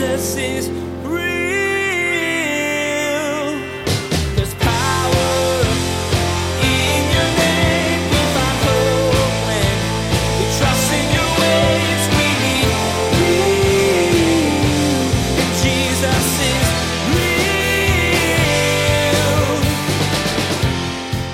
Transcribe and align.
Jesus 0.00 0.36
is. 0.36 0.80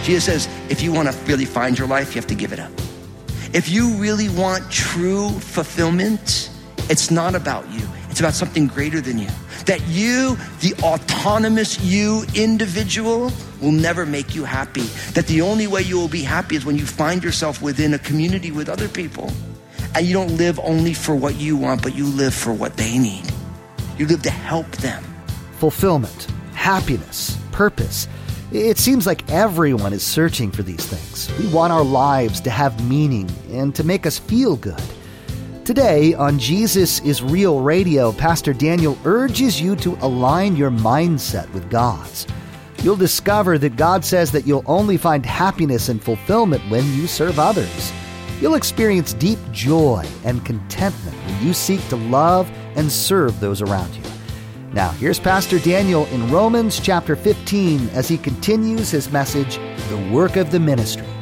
Jesus 0.02 0.24
says, 0.24 0.48
if 0.70 0.82
you 0.82 0.92
want 0.92 1.08
to 1.10 1.14
really 1.24 1.44
find 1.44 1.76
your 1.78 1.88
life, 1.88 2.14
you 2.14 2.20
have 2.20 2.28
to 2.28 2.34
give 2.34 2.52
it 2.52 2.60
up. 2.60 2.70
If 3.52 3.68
you 3.68 3.90
really 3.94 4.28
want 4.28 4.70
true 4.70 5.30
fulfillment, 5.30 6.50
it's 6.88 7.10
not 7.10 7.34
about 7.34 7.68
you. 7.72 7.95
It's 8.16 8.20
about 8.22 8.32
something 8.32 8.66
greater 8.68 9.02
than 9.02 9.18
you. 9.18 9.28
That 9.66 9.86
you, 9.88 10.38
the 10.60 10.72
autonomous 10.82 11.78
you 11.82 12.24
individual, 12.34 13.30
will 13.60 13.72
never 13.72 14.06
make 14.06 14.34
you 14.34 14.44
happy. 14.44 14.84
That 15.12 15.26
the 15.26 15.42
only 15.42 15.66
way 15.66 15.82
you 15.82 15.98
will 15.98 16.08
be 16.08 16.22
happy 16.22 16.56
is 16.56 16.64
when 16.64 16.78
you 16.78 16.86
find 16.86 17.22
yourself 17.22 17.60
within 17.60 17.92
a 17.92 17.98
community 17.98 18.50
with 18.50 18.70
other 18.70 18.88
people. 18.88 19.30
And 19.94 20.06
you 20.06 20.14
don't 20.14 20.34
live 20.38 20.58
only 20.60 20.94
for 20.94 21.14
what 21.14 21.34
you 21.34 21.58
want, 21.58 21.82
but 21.82 21.94
you 21.94 22.06
live 22.06 22.32
for 22.32 22.54
what 22.54 22.78
they 22.78 22.96
need. 22.96 23.30
You 23.98 24.06
live 24.06 24.22
to 24.22 24.30
help 24.30 24.70
them. 24.78 25.04
Fulfillment, 25.58 26.28
happiness, 26.54 27.36
purpose. 27.52 28.08
It 28.50 28.78
seems 28.78 29.06
like 29.06 29.30
everyone 29.30 29.92
is 29.92 30.02
searching 30.02 30.50
for 30.50 30.62
these 30.62 30.86
things. 30.86 31.38
We 31.38 31.52
want 31.52 31.70
our 31.70 31.84
lives 31.84 32.40
to 32.40 32.50
have 32.50 32.82
meaning 32.88 33.30
and 33.50 33.74
to 33.74 33.84
make 33.84 34.06
us 34.06 34.18
feel 34.18 34.56
good. 34.56 34.80
Today 35.66 36.14
on 36.14 36.38
Jesus 36.38 37.00
is 37.00 37.24
Real 37.24 37.58
Radio, 37.58 38.12
Pastor 38.12 38.52
Daniel 38.52 38.96
urges 39.04 39.60
you 39.60 39.74
to 39.74 39.98
align 40.00 40.54
your 40.54 40.70
mindset 40.70 41.52
with 41.52 41.68
God's. 41.68 42.24
You'll 42.84 42.94
discover 42.94 43.58
that 43.58 43.74
God 43.74 44.04
says 44.04 44.30
that 44.30 44.46
you'll 44.46 44.62
only 44.66 44.96
find 44.96 45.26
happiness 45.26 45.88
and 45.88 46.00
fulfillment 46.00 46.62
when 46.70 46.84
you 46.94 47.08
serve 47.08 47.40
others. 47.40 47.92
You'll 48.40 48.54
experience 48.54 49.12
deep 49.12 49.40
joy 49.50 50.06
and 50.24 50.46
contentment 50.46 51.16
when 51.26 51.44
you 51.44 51.52
seek 51.52 51.84
to 51.88 51.96
love 51.96 52.48
and 52.76 52.90
serve 52.90 53.40
those 53.40 53.60
around 53.60 53.92
you. 53.96 54.04
Now, 54.72 54.90
here's 54.90 55.18
Pastor 55.18 55.58
Daniel 55.58 56.06
in 56.12 56.30
Romans 56.30 56.78
chapter 56.78 57.16
15 57.16 57.88
as 57.88 58.06
he 58.06 58.18
continues 58.18 58.92
his 58.92 59.10
message, 59.10 59.56
The 59.88 60.10
Work 60.12 60.36
of 60.36 60.52
the 60.52 60.60
Ministry. 60.60 61.15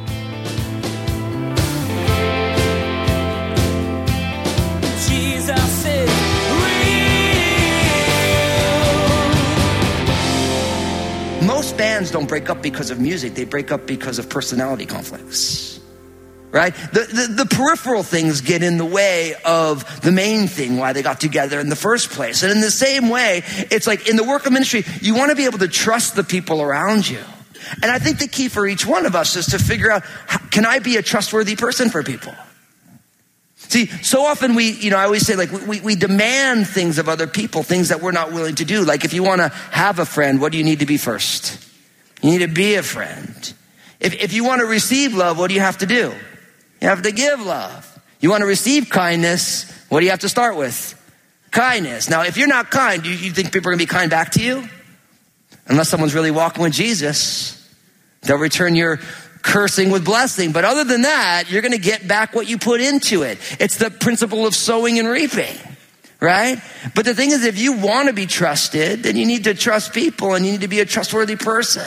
Don't 12.15 12.29
break 12.29 12.49
up 12.49 12.61
because 12.61 12.91
of 12.91 12.99
music, 12.99 13.35
they 13.35 13.43
break 13.43 13.73
up 13.73 13.85
because 13.85 14.19
of 14.19 14.29
personality 14.29 14.85
conflicts. 14.85 15.81
Right? 16.49 16.73
The, 16.73 17.01
the, 17.01 17.43
the, 17.43 17.45
peripheral 17.45 18.03
things 18.03 18.39
get 18.39 18.63
in 18.63 18.77
the 18.77 18.85
way 18.85 19.33
of 19.43 19.99
the 19.99 20.13
main 20.13 20.47
thing, 20.47 20.77
why 20.77 20.93
they 20.93 21.01
got 21.01 21.19
together 21.19 21.59
in 21.59 21.67
the 21.67 21.75
first 21.75 22.11
place. 22.11 22.43
And 22.43 22.53
in 22.53 22.61
the 22.61 22.71
same 22.71 23.09
way, 23.09 23.43
it's 23.69 23.85
like 23.85 24.07
in 24.07 24.15
the 24.15 24.23
work 24.23 24.45
of 24.45 24.53
ministry, 24.53 24.85
you 25.01 25.13
want 25.15 25.31
to 25.31 25.35
be 25.35 25.43
able 25.43 25.57
to 25.57 25.67
trust 25.67 26.15
the 26.15 26.23
people 26.23 26.61
around 26.61 27.09
you. 27.09 27.19
And 27.83 27.91
I 27.91 27.99
think 27.99 28.19
the 28.19 28.29
key 28.29 28.47
for 28.47 28.65
each 28.65 28.85
one 28.85 29.05
of 29.05 29.13
us 29.13 29.35
is 29.35 29.47
to 29.47 29.59
figure 29.59 29.91
out, 29.91 30.03
can 30.51 30.65
I 30.65 30.79
be 30.79 30.95
a 30.95 31.01
trustworthy 31.01 31.57
person 31.57 31.89
for 31.89 32.01
people? 32.01 32.33
See, 33.57 33.87
so 33.87 34.23
often 34.23 34.55
we, 34.55 34.71
you 34.71 34.89
know, 34.89 34.97
I 34.97 35.03
always 35.03 35.27
say 35.27 35.35
like 35.35 35.51
we, 35.67 35.81
we 35.81 35.95
demand 35.95 36.69
things 36.69 36.97
of 36.97 37.09
other 37.09 37.27
people, 37.27 37.63
things 37.63 37.89
that 37.89 37.99
we're 38.01 38.13
not 38.13 38.31
willing 38.31 38.55
to 38.55 38.63
do. 38.63 38.85
Like 38.85 39.03
if 39.03 39.13
you 39.13 39.23
want 39.23 39.41
to 39.41 39.49
have 39.49 39.99
a 39.99 40.05
friend, 40.05 40.39
what 40.39 40.53
do 40.53 40.57
you 40.57 40.63
need 40.63 40.79
to 40.79 40.85
be 40.85 40.95
first? 40.95 41.65
You 42.21 42.31
need 42.31 42.39
to 42.39 42.47
be 42.47 42.75
a 42.75 42.83
friend. 42.83 43.53
If, 43.99 44.13
if 44.15 44.33
you 44.33 44.43
want 44.43 44.59
to 44.59 44.65
receive 44.65 45.13
love, 45.13 45.37
what 45.37 45.47
do 45.47 45.53
you 45.53 45.61
have 45.61 45.79
to 45.79 45.85
do? 45.85 46.13
You 46.81 46.87
have 46.87 47.01
to 47.03 47.11
give 47.11 47.41
love. 47.41 47.91
You 48.19 48.29
want 48.29 48.41
to 48.41 48.47
receive 48.47 48.89
kindness, 48.89 49.71
what 49.89 49.99
do 49.99 50.05
you 50.05 50.11
have 50.11 50.21
to 50.21 50.29
start 50.29 50.55
with? 50.57 51.01
Kindness. 51.51 52.09
Now, 52.09 52.23
if 52.23 52.37
you're 52.37 52.47
not 52.47 52.71
kind, 52.71 53.03
do 53.03 53.09
you 53.09 53.31
think 53.31 53.53
people 53.53 53.69
are 53.69 53.73
going 53.75 53.79
to 53.79 53.85
be 53.85 53.89
kind 53.89 54.09
back 54.09 54.31
to 54.31 54.43
you? 54.43 54.67
Unless 55.67 55.89
someone's 55.89 56.13
really 56.13 56.31
walking 56.31 56.63
with 56.63 56.73
Jesus, 56.73 57.67
they'll 58.21 58.37
return 58.37 58.75
your 58.75 58.99
cursing 59.41 59.91
with 59.91 60.03
blessing. 60.03 60.51
But 60.51 60.65
other 60.65 60.83
than 60.83 61.03
that, 61.03 61.49
you're 61.49 61.61
going 61.61 61.71
to 61.71 61.77
get 61.77 62.07
back 62.07 62.35
what 62.35 62.47
you 62.49 62.57
put 62.57 62.81
into 62.81 63.23
it. 63.23 63.37
It's 63.59 63.77
the 63.77 63.89
principle 63.89 64.45
of 64.45 64.55
sowing 64.55 64.99
and 64.99 65.07
reaping, 65.07 65.55
right? 66.19 66.59
But 66.93 67.05
the 67.05 67.13
thing 67.13 67.31
is, 67.31 67.45
if 67.45 67.59
you 67.59 67.73
want 67.73 68.07
to 68.07 68.13
be 68.13 68.25
trusted, 68.25 69.03
then 69.03 69.15
you 69.15 69.25
need 69.25 69.45
to 69.45 69.53
trust 69.53 69.93
people 69.93 70.33
and 70.33 70.45
you 70.45 70.53
need 70.53 70.61
to 70.61 70.67
be 70.67 70.79
a 70.79 70.85
trustworthy 70.85 71.35
person. 71.35 71.85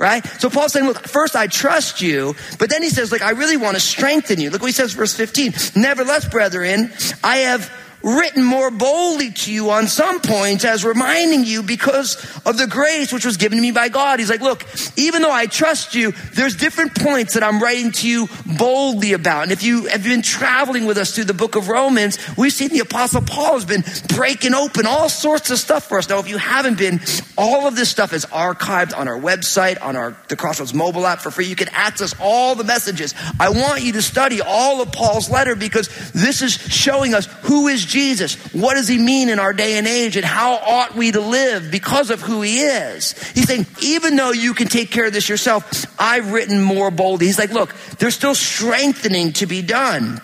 Right? 0.00 0.24
So 0.40 0.48
Paul's 0.48 0.72
saying, 0.72 0.86
look, 0.86 1.06
first 1.06 1.36
I 1.36 1.46
trust 1.46 2.00
you, 2.00 2.34
but 2.58 2.70
then 2.70 2.82
he 2.82 2.88
says, 2.88 3.12
like, 3.12 3.20
I 3.20 3.32
really 3.32 3.58
want 3.58 3.74
to 3.74 3.80
strengthen 3.80 4.40
you. 4.40 4.48
Look 4.48 4.62
what 4.62 4.68
he 4.68 4.72
says, 4.72 4.94
verse 4.94 5.14
15. 5.14 5.52
Nevertheless, 5.76 6.26
brethren, 6.26 6.90
I 7.22 7.36
have 7.38 7.70
written 8.02 8.44
more 8.44 8.70
boldly 8.70 9.30
to 9.30 9.52
you 9.52 9.70
on 9.70 9.86
some 9.86 10.20
points 10.20 10.64
as 10.64 10.84
reminding 10.84 11.44
you 11.44 11.62
because 11.62 12.16
of 12.46 12.56
the 12.56 12.66
grace 12.66 13.12
which 13.12 13.24
was 13.24 13.36
given 13.36 13.58
to 13.58 13.62
me 13.62 13.70
by 13.70 13.88
God. 13.88 14.18
He's 14.18 14.30
like, 14.30 14.40
look, 14.40 14.64
even 14.96 15.22
though 15.22 15.32
I 15.32 15.46
trust 15.46 15.94
you, 15.94 16.12
there's 16.34 16.56
different 16.56 16.94
points 16.94 17.34
that 17.34 17.42
I'm 17.42 17.62
writing 17.62 17.92
to 17.92 18.08
you 18.08 18.28
boldly 18.58 19.12
about. 19.12 19.44
And 19.44 19.52
if 19.52 19.62
you 19.62 19.86
have 19.86 20.04
been 20.04 20.22
traveling 20.22 20.86
with 20.86 20.98
us 20.98 21.14
through 21.14 21.24
the 21.24 21.34
book 21.34 21.56
of 21.56 21.68
Romans, 21.68 22.18
we've 22.36 22.52
seen 22.52 22.70
the 22.70 22.80
apostle 22.80 23.22
Paul 23.22 23.54
has 23.54 23.64
been 23.64 23.84
breaking 24.16 24.54
open 24.54 24.86
all 24.86 25.08
sorts 25.08 25.50
of 25.50 25.58
stuff 25.58 25.88
for 25.88 25.98
us. 25.98 26.08
Now, 26.08 26.18
if 26.18 26.28
you 26.28 26.38
haven't 26.38 26.78
been, 26.78 27.00
all 27.36 27.66
of 27.66 27.76
this 27.76 27.90
stuff 27.90 28.12
is 28.12 28.26
archived 28.26 28.96
on 28.96 29.08
our 29.08 29.18
website, 29.18 29.82
on 29.82 29.96
our 29.96 30.16
the 30.28 30.36
Crossroads 30.36 30.72
mobile 30.72 31.06
app 31.06 31.20
for 31.20 31.30
free. 31.30 31.46
You 31.46 31.56
can 31.56 31.68
access 31.72 32.14
all 32.20 32.54
the 32.54 32.64
messages. 32.64 33.14
I 33.38 33.50
want 33.50 33.82
you 33.82 33.92
to 33.92 34.02
study 34.02 34.40
all 34.40 34.80
of 34.80 34.92
Paul's 34.92 35.28
letter 35.30 35.54
because 35.54 35.88
this 36.12 36.42
is 36.42 36.52
showing 36.52 37.14
us 37.14 37.26
who 37.42 37.68
is 37.68 37.84
Jesus? 37.90 38.36
What 38.54 38.74
does 38.74 38.88
he 38.88 38.98
mean 38.98 39.28
in 39.28 39.38
our 39.38 39.52
day 39.52 39.76
and 39.76 39.86
age? 39.86 40.16
And 40.16 40.24
how 40.24 40.54
ought 40.54 40.94
we 40.94 41.12
to 41.12 41.20
live 41.20 41.70
because 41.70 42.10
of 42.10 42.22
who 42.22 42.40
he 42.40 42.60
is? 42.60 43.12
He's 43.32 43.46
saying, 43.46 43.66
even 43.82 44.16
though 44.16 44.30
you 44.32 44.54
can 44.54 44.68
take 44.68 44.90
care 44.90 45.06
of 45.06 45.12
this 45.12 45.28
yourself, 45.28 45.84
I've 45.98 46.32
written 46.32 46.62
more 46.62 46.90
boldly. 46.90 47.26
He's 47.26 47.38
like, 47.38 47.52
look, 47.52 47.74
there's 47.98 48.14
still 48.14 48.34
strengthening 48.34 49.32
to 49.34 49.46
be 49.46 49.60
done. 49.60 50.20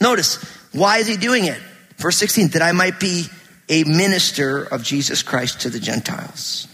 Notice, 0.00 0.36
why 0.72 0.98
is 0.98 1.06
he 1.06 1.16
doing 1.16 1.46
it? 1.46 1.58
Verse 1.96 2.16
16, 2.18 2.48
that 2.50 2.62
I 2.62 2.72
might 2.72 3.00
be 3.00 3.26
a 3.68 3.84
minister 3.84 4.62
of 4.62 4.82
Jesus 4.82 5.22
Christ 5.22 5.62
to 5.62 5.70
the 5.70 5.80
Gentiles. 5.80 6.68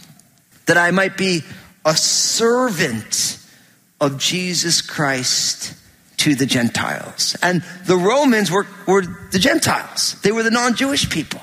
That 0.67 0.77
I 0.77 0.91
might 0.91 1.17
be 1.17 1.43
a 1.85 1.97
servant 1.97 3.39
of 4.01 4.19
Jesus 4.19 4.83
Christ 4.83 5.75
to 6.23 6.37
the 6.37 6.47
Gentiles. 6.47 7.37
And 7.43 7.65
the 7.87 7.97
Romans 7.97 8.49
were, 8.49 8.67
were 8.87 9.03
the 9.03 9.41
Gentiles. 9.41 10.21
They 10.23 10.31
were 10.31 10.45
the 10.45 10.53
non-Jewish 10.53 11.11
people. 11.11 11.41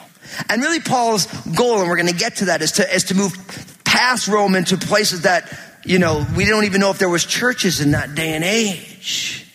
And 0.50 0.62
really 0.62 0.80
Paul's 0.80 1.26
goal, 1.48 1.80
and 1.80 1.90
we're 1.90 1.98
going 1.98 2.08
to 2.08 2.18
get 2.18 2.38
to 2.38 2.46
that, 2.46 2.62
is 2.62 2.74
to, 2.74 2.96
is 2.96 3.06
to 3.06 3.16
move 3.16 3.34
past 3.84 4.30
Rome 4.30 4.56
into 4.56 4.78
places 4.78 5.24
that, 5.24 5.54
you 5.84 6.00
know, 6.00 6.26
we 6.38 6.46
don't 6.46 6.64
even 6.64 6.80
know 6.80 6.92
if 6.92 6.98
there 6.98 7.10
was 7.10 7.26
churches 7.26 7.82
in 7.82 7.92
that 7.92 8.16
day 8.16 8.34
and 8.34 8.44
age. 8.44 9.46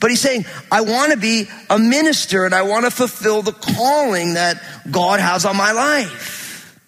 But 0.00 0.08
he's 0.08 0.20
saying, 0.20 0.46
I 0.72 0.80
want 0.80 1.12
to 1.12 1.18
be 1.18 1.46
a 1.68 1.78
minister 1.78 2.46
and 2.46 2.54
I 2.54 2.62
want 2.62 2.86
to 2.86 2.90
fulfill 2.90 3.42
the 3.42 3.52
calling 3.52 4.34
that 4.34 4.62
God 4.90 5.20
has 5.20 5.44
on 5.44 5.58
my 5.58 5.72
life. 5.72 6.80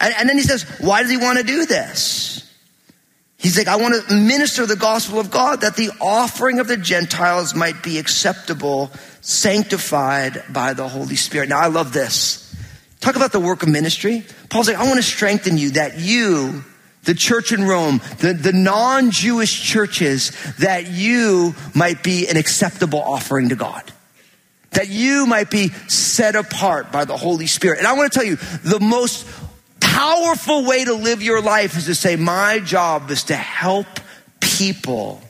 And, 0.00 0.14
and 0.18 0.28
then 0.30 0.38
he 0.38 0.44
says, 0.44 0.62
why 0.80 1.02
does 1.02 1.10
he 1.10 1.18
want 1.18 1.38
to 1.38 1.44
do 1.44 1.66
this? 1.66 2.23
He's 3.44 3.58
like, 3.58 3.68
I 3.68 3.76
want 3.76 4.08
to 4.08 4.14
minister 4.14 4.64
the 4.64 4.74
gospel 4.74 5.20
of 5.20 5.30
God 5.30 5.60
that 5.60 5.76
the 5.76 5.90
offering 6.00 6.60
of 6.60 6.66
the 6.66 6.78
Gentiles 6.78 7.54
might 7.54 7.82
be 7.82 7.98
acceptable, 7.98 8.90
sanctified 9.20 10.42
by 10.48 10.72
the 10.72 10.88
Holy 10.88 11.16
Spirit. 11.16 11.50
Now, 11.50 11.58
I 11.58 11.66
love 11.66 11.92
this. 11.92 12.56
Talk 13.00 13.16
about 13.16 13.32
the 13.32 13.40
work 13.40 13.62
of 13.62 13.68
ministry. 13.68 14.24
Paul's 14.48 14.66
like, 14.66 14.78
I 14.78 14.84
want 14.84 14.96
to 14.96 15.02
strengthen 15.02 15.58
you 15.58 15.72
that 15.72 15.98
you, 15.98 16.64
the 17.02 17.12
church 17.12 17.52
in 17.52 17.64
Rome, 17.64 18.00
the, 18.20 18.32
the 18.32 18.54
non 18.54 19.10
Jewish 19.10 19.62
churches, 19.62 20.32
that 20.60 20.90
you 20.90 21.54
might 21.74 22.02
be 22.02 22.26
an 22.28 22.38
acceptable 22.38 23.02
offering 23.02 23.50
to 23.50 23.56
God. 23.56 23.82
That 24.70 24.88
you 24.88 25.26
might 25.26 25.50
be 25.50 25.68
set 25.86 26.34
apart 26.34 26.90
by 26.90 27.04
the 27.04 27.18
Holy 27.18 27.46
Spirit. 27.46 27.76
And 27.78 27.86
I 27.86 27.92
want 27.92 28.10
to 28.10 28.18
tell 28.18 28.26
you, 28.26 28.36
the 28.36 28.80
most 28.80 29.26
powerful 29.94 30.64
way 30.64 30.84
to 30.84 30.94
live 30.94 31.22
your 31.22 31.40
life 31.40 31.76
is 31.76 31.86
to 31.86 31.94
say, 31.94 32.16
My 32.16 32.58
job 32.58 33.10
is 33.10 33.24
to 33.24 33.36
help 33.36 33.86
people 34.40 35.22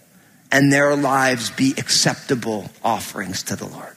and 0.51 0.73
their 0.73 0.97
lives 0.97 1.51
be 1.51 1.75
acceptable 1.77 2.71
offerings 2.83 3.43
to 3.45 3.57
the 3.57 3.67
Lord. 3.67 3.97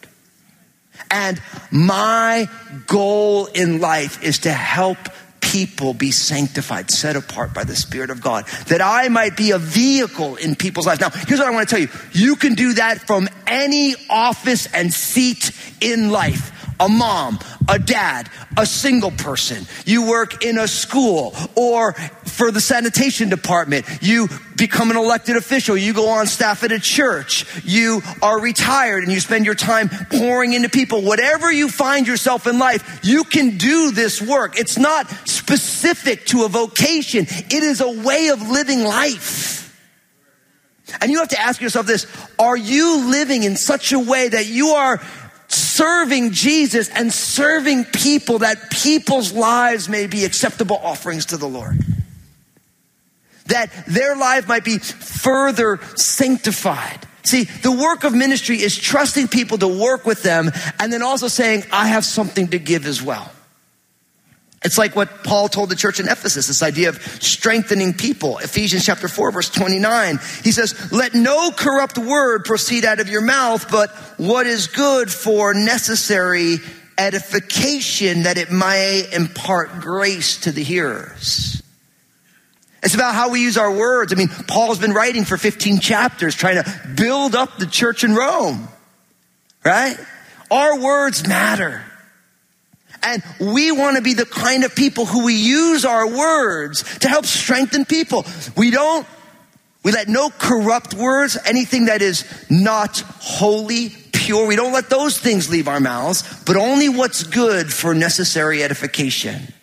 And 1.09 1.41
my 1.71 2.49
goal 2.85 3.45
in 3.45 3.79
life 3.79 4.21
is 4.23 4.39
to 4.39 4.51
help 4.51 4.97
people 5.39 5.93
be 5.93 6.11
sanctified, 6.11 6.91
set 6.91 7.15
apart 7.15 7.53
by 7.53 7.63
the 7.63 7.75
Spirit 7.75 8.09
of 8.09 8.21
God, 8.21 8.45
that 8.67 8.81
I 8.81 9.07
might 9.07 9.37
be 9.37 9.51
a 9.51 9.57
vehicle 9.57 10.35
in 10.35 10.55
people's 10.55 10.85
lives. 10.85 10.99
Now, 10.99 11.11
here's 11.11 11.39
what 11.39 11.47
I 11.47 11.51
want 11.51 11.69
to 11.69 11.75
tell 11.75 11.81
you. 11.81 11.89
You 12.11 12.35
can 12.35 12.55
do 12.55 12.73
that 12.73 13.07
from 13.07 13.29
any 13.45 13.95
office 14.09 14.67
and 14.73 14.93
seat 14.93 15.51
in 15.79 16.11
life. 16.11 16.51
A 16.79 16.89
mom, 16.89 17.39
a 17.67 17.79
dad, 17.79 18.29
a 18.57 18.65
single 18.65 19.11
person. 19.11 19.65
You 19.85 20.07
work 20.07 20.43
in 20.43 20.57
a 20.57 20.67
school 20.67 21.33
or 21.55 21.93
for 21.93 22.51
the 22.51 22.61
sanitation 22.61 23.29
department. 23.29 23.85
You 24.01 24.27
become 24.55 24.91
an 24.91 24.97
elected 24.97 25.35
official. 25.35 25.77
You 25.77 25.93
go 25.93 26.09
on 26.09 26.27
staff 26.27 26.63
at 26.63 26.71
a 26.71 26.79
church. 26.79 27.45
You 27.63 28.01
are 28.21 28.39
retired 28.39 29.03
and 29.03 29.11
you 29.11 29.19
spend 29.19 29.45
your 29.45 29.55
time 29.55 29.89
pouring 29.89 30.53
into 30.53 30.69
people. 30.69 31.01
Whatever 31.01 31.51
you 31.51 31.69
find 31.69 32.07
yourself 32.07 32.47
in 32.47 32.59
life, 32.59 32.99
you 33.03 33.23
can 33.23 33.57
do 33.57 33.91
this 33.91 34.21
work. 34.21 34.59
It's 34.59 34.77
not 34.77 35.09
specific 35.27 36.25
to 36.27 36.43
a 36.43 36.49
vocation. 36.49 37.25
It 37.29 37.63
is 37.63 37.81
a 37.81 37.89
way 37.89 38.29
of 38.29 38.49
living 38.49 38.83
life. 38.83 39.55
And 41.01 41.11
you 41.11 41.19
have 41.19 41.29
to 41.29 41.39
ask 41.39 41.61
yourself 41.61 41.85
this, 41.85 42.07
are 42.39 42.55
you 42.55 43.09
living 43.09 43.43
in 43.43 43.57
such 43.57 43.91
a 43.91 43.99
way 43.99 44.29
that 44.29 44.45
you 44.45 44.69
are 44.69 45.01
serving 45.47 46.31
Jesus 46.31 46.89
and 46.89 47.11
serving 47.11 47.85
people 47.85 48.39
that 48.39 48.71
people's 48.71 49.33
lives 49.33 49.87
may 49.87 50.07
be 50.07 50.25
acceptable 50.25 50.77
offerings 50.77 51.27
to 51.27 51.37
the 51.37 51.47
Lord? 51.47 51.79
That 53.47 53.71
their 53.87 54.15
life 54.15 54.47
might 54.47 54.65
be 54.65 54.77
further 54.77 55.79
sanctified. 55.95 57.07
See, 57.23 57.43
the 57.43 57.71
work 57.71 58.03
of 58.03 58.13
ministry 58.13 58.61
is 58.61 58.77
trusting 58.77 59.27
people 59.27 59.57
to 59.57 59.67
work 59.67 60.05
with 60.05 60.23
them 60.23 60.51
and 60.79 60.91
then 60.93 61.01
also 61.01 61.27
saying, 61.27 61.63
I 61.71 61.87
have 61.87 62.05
something 62.05 62.49
to 62.49 62.59
give 62.59 62.85
as 62.85 63.01
well. 63.01 63.31
It's 64.67 64.77
like 64.77 64.97
what 64.97 65.23
Paul 65.23 65.47
told 65.47 65.69
the 65.69 65.77
church 65.77 66.01
in 66.01 66.09
Ephesus, 66.09 66.47
this 66.47 66.61
idea 66.61 66.89
of 66.89 67.01
strengthening 67.23 67.93
people. 67.93 68.37
Ephesians 68.39 68.85
chapter 68.85 69.07
4, 69.07 69.31
verse 69.31 69.49
29. 69.49 70.19
He 70.43 70.51
says, 70.51 70.91
Let 70.91 71.13
no 71.13 71.51
corrupt 71.51 71.97
word 71.97 72.43
proceed 72.43 72.83
out 72.83 72.99
of 72.99 73.07
your 73.07 73.21
mouth, 73.21 73.71
but 73.71 73.91
what 74.17 74.45
is 74.45 74.67
good 74.67 75.09
for 75.09 75.53
necessary 75.53 76.57
edification 76.97 78.23
that 78.23 78.37
it 78.37 78.51
may 78.51 79.05
impart 79.13 79.79
grace 79.79 80.41
to 80.41 80.51
the 80.51 80.63
hearers. 80.63 81.63
It's 82.83 82.93
about 82.93 83.15
how 83.15 83.29
we 83.29 83.41
use 83.41 83.57
our 83.57 83.71
words. 83.71 84.11
I 84.11 84.17
mean, 84.17 84.27
Paul's 84.49 84.79
been 84.79 84.91
writing 84.91 85.23
for 85.23 85.37
15 85.37 85.79
chapters 85.79 86.35
trying 86.35 86.61
to 86.61 86.79
build 86.93 87.35
up 87.35 87.57
the 87.57 87.67
church 87.67 88.03
in 88.03 88.13
Rome, 88.13 88.67
right? 89.63 89.95
Our 90.51 90.77
words 90.81 91.25
matter. 91.25 91.85
And 93.03 93.23
we 93.39 93.71
want 93.71 93.97
to 93.97 94.01
be 94.01 94.13
the 94.13 94.25
kind 94.25 94.63
of 94.63 94.75
people 94.75 95.05
who 95.05 95.25
we 95.25 95.35
use 95.35 95.85
our 95.85 96.07
words 96.07 96.99
to 96.99 97.07
help 97.07 97.25
strengthen 97.25 97.85
people. 97.85 98.25
We 98.55 98.71
don't, 98.71 99.07
we 99.83 99.91
let 99.91 100.07
no 100.07 100.29
corrupt 100.29 100.93
words, 100.93 101.37
anything 101.45 101.85
that 101.85 102.01
is 102.01 102.25
not 102.49 102.99
holy, 102.99 103.89
pure, 104.11 104.45
we 104.45 104.55
don't 104.55 104.73
let 104.73 104.89
those 104.89 105.17
things 105.17 105.49
leave 105.49 105.67
our 105.67 105.79
mouths, 105.79 106.23
but 106.45 106.57
only 106.57 106.89
what's 106.89 107.23
good 107.23 107.71
for 107.71 107.93
necessary 107.93 108.63
edification, 108.63 109.53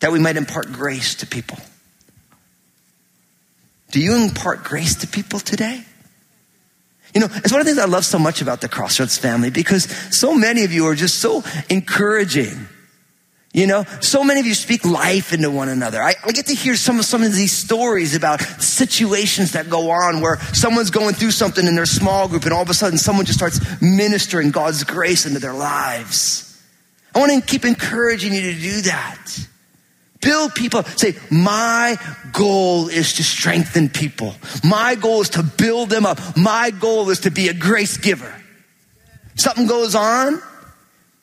that 0.00 0.10
we 0.10 0.18
might 0.18 0.36
impart 0.36 0.72
grace 0.72 1.14
to 1.16 1.26
people. 1.26 1.58
Do 3.90 4.00
you 4.00 4.16
impart 4.16 4.64
grace 4.64 4.96
to 4.96 5.06
people 5.06 5.40
today? 5.40 5.84
You 7.14 7.22
know, 7.22 7.28
it's 7.32 7.50
one 7.50 7.60
of 7.60 7.66
the 7.66 7.72
things 7.72 7.78
I 7.78 7.88
love 7.88 8.04
so 8.04 8.18
much 8.18 8.42
about 8.42 8.60
the 8.60 8.68
Crossroads 8.68 9.16
family 9.16 9.50
because 9.50 9.84
so 10.14 10.34
many 10.34 10.64
of 10.64 10.72
you 10.72 10.86
are 10.86 10.94
just 10.94 11.18
so 11.18 11.42
encouraging. 11.68 12.68
You 13.54 13.66
know, 13.66 13.84
so 14.00 14.22
many 14.22 14.40
of 14.40 14.46
you 14.46 14.54
speak 14.54 14.84
life 14.84 15.32
into 15.32 15.50
one 15.50 15.70
another. 15.70 16.02
I, 16.02 16.14
I, 16.22 16.32
get 16.32 16.46
to 16.46 16.54
hear 16.54 16.76
some 16.76 16.98
of 16.98 17.06
some 17.06 17.22
of 17.22 17.34
these 17.34 17.50
stories 17.50 18.14
about 18.14 18.42
situations 18.42 19.52
that 19.52 19.70
go 19.70 19.90
on 19.90 20.20
where 20.20 20.38
someone's 20.52 20.90
going 20.90 21.14
through 21.14 21.30
something 21.30 21.66
in 21.66 21.74
their 21.74 21.86
small 21.86 22.28
group 22.28 22.44
and 22.44 22.52
all 22.52 22.60
of 22.60 22.68
a 22.68 22.74
sudden 22.74 22.98
someone 22.98 23.24
just 23.24 23.38
starts 23.38 23.58
ministering 23.80 24.50
God's 24.50 24.84
grace 24.84 25.24
into 25.24 25.38
their 25.38 25.54
lives. 25.54 26.62
I 27.14 27.20
want 27.20 27.32
to 27.32 27.40
keep 27.40 27.64
encouraging 27.64 28.34
you 28.34 28.42
to 28.42 28.60
do 28.60 28.82
that. 28.82 29.48
Build 30.20 30.54
people. 30.54 30.82
Say, 30.82 31.16
my 31.30 31.96
goal 32.32 32.88
is 32.88 33.14
to 33.14 33.24
strengthen 33.24 33.88
people. 33.88 34.34
My 34.64 34.94
goal 34.94 35.20
is 35.20 35.30
to 35.30 35.42
build 35.42 35.90
them 35.90 36.06
up. 36.06 36.18
My 36.36 36.70
goal 36.70 37.10
is 37.10 37.20
to 37.20 37.30
be 37.30 37.48
a 37.48 37.54
grace 37.54 37.96
giver. 37.96 38.34
Something 39.36 39.66
goes 39.66 39.94
on, 39.94 40.42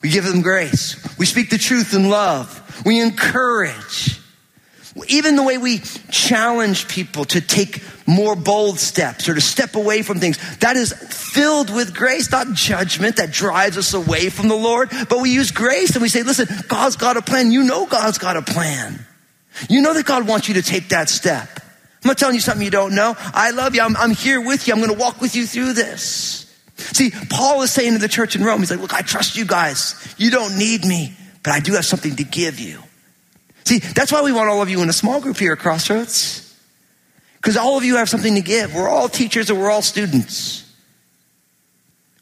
we 0.00 0.08
give 0.08 0.24
them 0.24 0.40
grace. 0.40 0.96
We 1.18 1.26
speak 1.26 1.50
the 1.50 1.58
truth 1.58 1.94
in 1.94 2.08
love. 2.08 2.62
We 2.86 3.00
encourage. 3.00 4.20
Even 5.08 5.36
the 5.36 5.42
way 5.42 5.58
we 5.58 5.78
challenge 6.10 6.88
people 6.88 7.24
to 7.26 7.40
take 7.40 7.82
more 8.06 8.36
bold 8.36 8.78
steps 8.78 9.28
or 9.28 9.34
to 9.34 9.40
step 9.40 9.74
away 9.74 10.02
from 10.02 10.20
things, 10.20 10.38
that 10.58 10.76
is 10.76 10.92
filled 10.92 11.74
with 11.74 11.94
grace, 11.94 12.30
not 12.30 12.52
judgment 12.54 13.16
that 13.16 13.32
drives 13.32 13.76
us 13.76 13.94
away 13.94 14.28
from 14.30 14.48
the 14.48 14.56
Lord, 14.56 14.90
but 15.08 15.20
we 15.20 15.30
use 15.30 15.50
grace 15.50 15.94
and 15.94 16.02
we 16.02 16.08
say, 16.08 16.22
listen, 16.22 16.48
God's 16.68 16.96
got 16.96 17.16
a 17.16 17.22
plan. 17.22 17.52
You 17.52 17.64
know 17.64 17.86
God's 17.86 18.18
got 18.18 18.36
a 18.36 18.42
plan. 18.42 19.04
You 19.68 19.82
know 19.82 19.94
that 19.94 20.06
God 20.06 20.26
wants 20.28 20.48
you 20.48 20.54
to 20.54 20.62
take 20.62 20.90
that 20.90 21.08
step. 21.08 21.48
I'm 22.06 22.08
not 22.08 22.18
telling 22.18 22.34
you 22.34 22.40
something 22.40 22.64
you 22.64 22.70
don't 22.70 22.94
know. 22.94 23.16
I 23.18 23.50
love 23.50 23.74
you. 23.74 23.82
I'm, 23.82 23.96
I'm 23.96 24.12
here 24.12 24.40
with 24.40 24.68
you. 24.68 24.74
I'm 24.74 24.80
going 24.80 24.92
to 24.92 24.98
walk 24.98 25.20
with 25.20 25.34
you 25.34 25.46
through 25.46 25.72
this. 25.72 26.46
See, 26.76 27.10
Paul 27.30 27.62
is 27.62 27.72
saying 27.72 27.94
to 27.94 27.98
the 27.98 28.08
church 28.08 28.36
in 28.36 28.44
Rome, 28.44 28.60
he's 28.60 28.70
like, 28.70 28.80
look, 28.80 28.94
I 28.94 29.00
trust 29.00 29.36
you 29.36 29.44
guys. 29.44 30.14
You 30.18 30.30
don't 30.30 30.58
need 30.58 30.84
me, 30.84 31.14
but 31.42 31.52
I 31.52 31.60
do 31.60 31.72
have 31.72 31.84
something 31.84 32.16
to 32.16 32.24
give 32.24 32.60
you. 32.60 32.80
See, 33.66 33.80
that's 33.80 34.12
why 34.12 34.22
we 34.22 34.30
want 34.30 34.48
all 34.48 34.62
of 34.62 34.70
you 34.70 34.80
in 34.82 34.88
a 34.88 34.92
small 34.92 35.20
group 35.20 35.36
here 35.38 35.52
at 35.52 35.58
Crossroads. 35.58 36.56
Because 37.34 37.56
all 37.56 37.76
of 37.76 37.84
you 37.84 37.96
have 37.96 38.08
something 38.08 38.36
to 38.36 38.40
give. 38.40 38.72
We're 38.72 38.88
all 38.88 39.08
teachers 39.08 39.50
and 39.50 39.58
we're 39.58 39.72
all 39.72 39.82
students. 39.82 40.72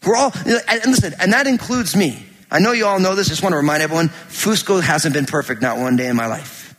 We're 0.06 0.16
all, 0.16 0.32
and 0.46 0.86
listen, 0.86 1.12
and 1.20 1.34
that 1.34 1.46
includes 1.46 1.94
me. 1.94 2.24
I 2.50 2.60
know 2.60 2.72
you 2.72 2.86
all 2.86 2.98
know 2.98 3.14
this. 3.14 3.28
I 3.28 3.30
just 3.30 3.42
want 3.42 3.52
to 3.52 3.58
remind 3.58 3.82
everyone, 3.82 4.08
Fusco 4.08 4.82
hasn't 4.82 5.14
been 5.14 5.26
perfect 5.26 5.60
not 5.60 5.76
one 5.76 5.96
day 5.96 6.08
in 6.08 6.16
my 6.16 6.28
life. 6.28 6.74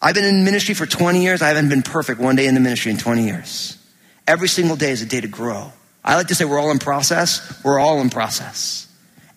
I've 0.00 0.16
been 0.16 0.24
in 0.24 0.44
ministry 0.44 0.74
for 0.74 0.84
20 0.84 1.22
years. 1.22 1.40
I 1.40 1.48
haven't 1.48 1.68
been 1.68 1.82
perfect 1.82 2.20
one 2.20 2.34
day 2.34 2.48
in 2.48 2.54
the 2.54 2.60
ministry 2.60 2.90
in 2.90 2.98
20 2.98 3.24
years. 3.24 3.78
Every 4.26 4.48
single 4.48 4.74
day 4.74 4.90
is 4.90 5.02
a 5.02 5.06
day 5.06 5.20
to 5.20 5.28
grow. 5.28 5.72
I 6.04 6.16
like 6.16 6.28
to 6.28 6.34
say 6.34 6.44
we're 6.44 6.58
all 6.58 6.72
in 6.72 6.80
process. 6.80 7.62
We're 7.62 7.78
all 7.78 8.00
in 8.00 8.10
process. 8.10 8.88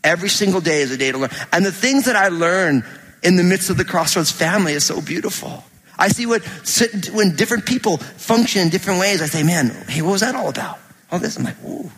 Every 0.04 0.30
single 0.30 0.62
day 0.62 0.82
is 0.82 0.90
a 0.90 0.98
day 0.98 1.12
to 1.12 1.18
learn. 1.20 1.32
And 1.52 1.64
the 1.64 1.72
things 1.72 2.06
that 2.06 2.16
I 2.16 2.30
learn 2.30 2.84
in 3.26 3.36
the 3.36 3.44
midst 3.44 3.70
of 3.70 3.78
the 3.78 3.84
Crossroads 3.84 4.32
family 4.32 4.74
is 4.74 4.86
so 4.86 5.02
beautiful. 5.02 5.64
I 5.98 6.10
see 6.10 6.26
what 6.26 6.44
when 7.14 7.36
different 7.36 7.66
people 7.66 7.98
function 7.98 8.62
in 8.62 8.70
different 8.70 9.00
ways. 9.00 9.22
I 9.22 9.26
say, 9.26 9.44
man, 9.44 9.70
hey, 9.88 10.02
what 10.02 10.12
was 10.12 10.22
that 10.22 10.36
all 10.36 10.50
about? 10.50 10.78
All 11.12 11.20
this. 11.20 11.38
I'm 11.38 11.44
like, 11.44 11.62
ooh, 11.64 11.90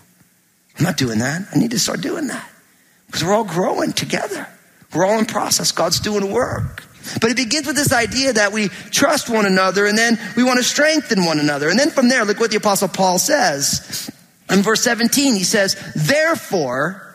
I'm 0.78 0.84
not 0.84 0.98
doing 0.98 1.20
that. 1.20 1.48
I 1.54 1.60
need 1.60 1.72
to 1.72 1.80
start 1.80 2.02
doing 2.02 2.28
that 2.28 2.50
because 3.08 3.24
we're 3.24 3.34
all 3.34 3.44
growing 3.44 3.92
together. 3.92 4.48
We're 4.94 5.06
all 5.06 5.20
in 5.20 5.26
process. 5.26 5.72
God's 5.72 6.00
doing 6.00 6.32
work. 6.32 6.84
But 7.22 7.32
it 7.32 7.38
begins 7.38 7.68
with 7.68 7.76
this 7.76 7.94
idea 7.94 8.34
that 8.34 8.52
we 8.52 8.68
trust 8.68 9.30
one 9.30 9.46
another 9.46 9.86
and 9.86 9.98
then 9.98 10.20
we 10.36 10.44
want 10.44 10.58
to 10.58 10.64
strengthen 10.64 11.26
one 11.26 11.40
another. 11.40 11.70
And 11.70 11.80
then 11.80 11.90
from 11.90 12.10
there, 12.10 12.26
look 12.26 12.40
what 12.40 12.52
the 12.52 12.58
apostle 12.58 12.88
Paul 12.88 13.20
says. 13.20 14.10
In 14.50 14.62
verse 14.62 14.82
17, 14.82 15.36
he 15.36 15.44
says, 15.44 15.76
therefore, 15.96 17.07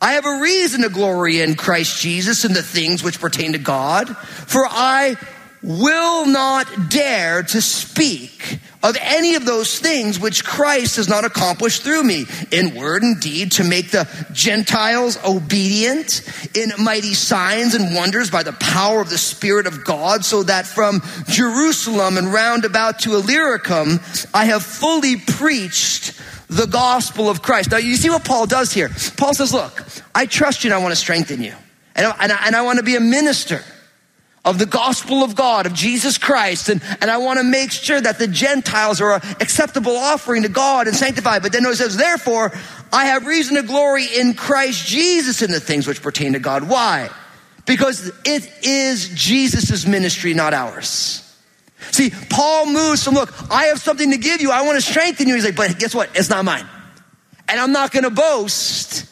I 0.00 0.12
have 0.12 0.24
a 0.24 0.40
reason 0.40 0.82
to 0.82 0.88
glory 0.88 1.40
in 1.40 1.56
Christ 1.56 2.00
Jesus 2.00 2.44
and 2.44 2.56
the 2.56 2.62
things 2.62 3.02
which 3.02 3.20
pertain 3.20 3.52
to 3.52 3.58
God, 3.58 4.16
for 4.16 4.66
I 4.66 5.16
will 5.62 6.26
not 6.26 6.88
dare 6.88 7.42
to 7.42 7.60
speak 7.60 8.58
of 8.82 8.96
any 8.98 9.34
of 9.34 9.44
those 9.44 9.78
things 9.78 10.18
which 10.18 10.42
Christ 10.42 10.96
has 10.96 11.06
not 11.06 11.26
accomplished 11.26 11.82
through 11.82 12.02
me 12.02 12.24
in 12.50 12.74
word 12.74 13.02
and 13.02 13.20
deed 13.20 13.52
to 13.52 13.64
make 13.64 13.90
the 13.90 14.08
Gentiles 14.32 15.18
obedient 15.22 16.22
in 16.54 16.72
mighty 16.82 17.12
signs 17.12 17.74
and 17.74 17.94
wonders 17.94 18.30
by 18.30 18.42
the 18.42 18.54
power 18.54 19.02
of 19.02 19.10
the 19.10 19.18
Spirit 19.18 19.66
of 19.66 19.84
God 19.84 20.24
so 20.24 20.42
that 20.44 20.66
from 20.66 21.02
Jerusalem 21.26 22.16
and 22.16 22.32
round 22.32 22.64
about 22.64 23.00
to 23.00 23.16
Illyricum 23.16 24.00
I 24.32 24.46
have 24.46 24.62
fully 24.62 25.16
preached 25.18 26.18
the 26.50 26.66
gospel 26.66 27.30
of 27.30 27.42
Christ. 27.42 27.70
Now 27.70 27.76
you 27.76 27.94
see 27.94 28.10
what 28.10 28.24
Paul 28.24 28.44
does 28.44 28.72
here. 28.72 28.90
Paul 29.16 29.34
says, 29.34 29.54
look, 29.54 29.84
I 30.14 30.26
trust 30.26 30.64
you 30.64 30.70
and 30.70 30.74
I 30.74 30.82
want 30.82 30.90
to 30.92 30.96
strengthen 30.96 31.42
you. 31.42 31.54
And 31.94 32.06
I, 32.06 32.16
and 32.20 32.32
I, 32.32 32.46
and 32.46 32.56
I 32.56 32.62
want 32.62 32.78
to 32.78 32.84
be 32.84 32.96
a 32.96 33.00
minister 33.00 33.62
of 34.44 34.58
the 34.58 34.66
gospel 34.66 35.22
of 35.22 35.36
God, 35.36 35.66
of 35.66 35.74
Jesus 35.74 36.18
Christ. 36.18 36.68
And, 36.68 36.82
and 37.00 37.08
I 37.08 37.18
want 37.18 37.38
to 37.38 37.44
make 37.44 37.70
sure 37.70 38.00
that 38.00 38.18
the 38.18 38.26
Gentiles 38.26 39.00
are 39.00 39.14
an 39.14 39.20
acceptable 39.40 39.96
offering 39.96 40.42
to 40.42 40.48
God 40.48 40.88
and 40.88 40.96
sanctified. 40.96 41.42
But 41.42 41.52
then 41.52 41.64
it 41.66 41.76
says, 41.76 41.96
therefore, 41.96 42.50
I 42.92 43.04
have 43.06 43.26
reason 43.26 43.54
to 43.56 43.62
glory 43.62 44.06
in 44.06 44.34
Christ 44.34 44.88
Jesus 44.88 45.42
in 45.42 45.52
the 45.52 45.60
things 45.60 45.86
which 45.86 46.02
pertain 46.02 46.32
to 46.32 46.40
God. 46.40 46.68
Why? 46.68 47.10
Because 47.64 48.10
it 48.24 48.50
is 48.64 49.10
Jesus' 49.10 49.86
ministry, 49.86 50.34
not 50.34 50.52
ours. 50.52 51.29
See, 51.90 52.10
Paul 52.28 52.66
moves 52.66 53.04
from, 53.04 53.14
look, 53.14 53.32
I 53.50 53.66
have 53.66 53.80
something 53.80 54.10
to 54.10 54.18
give 54.18 54.40
you. 54.40 54.50
I 54.50 54.62
want 54.62 54.76
to 54.76 54.82
strengthen 54.82 55.28
you. 55.28 55.34
He's 55.34 55.44
like, 55.44 55.56
but 55.56 55.78
guess 55.78 55.94
what? 55.94 56.10
It's 56.14 56.30
not 56.30 56.44
mine. 56.44 56.66
And 57.48 57.60
I'm 57.60 57.72
not 57.72 57.92
going 57.92 58.04
to 58.04 58.10
boast 58.10 59.06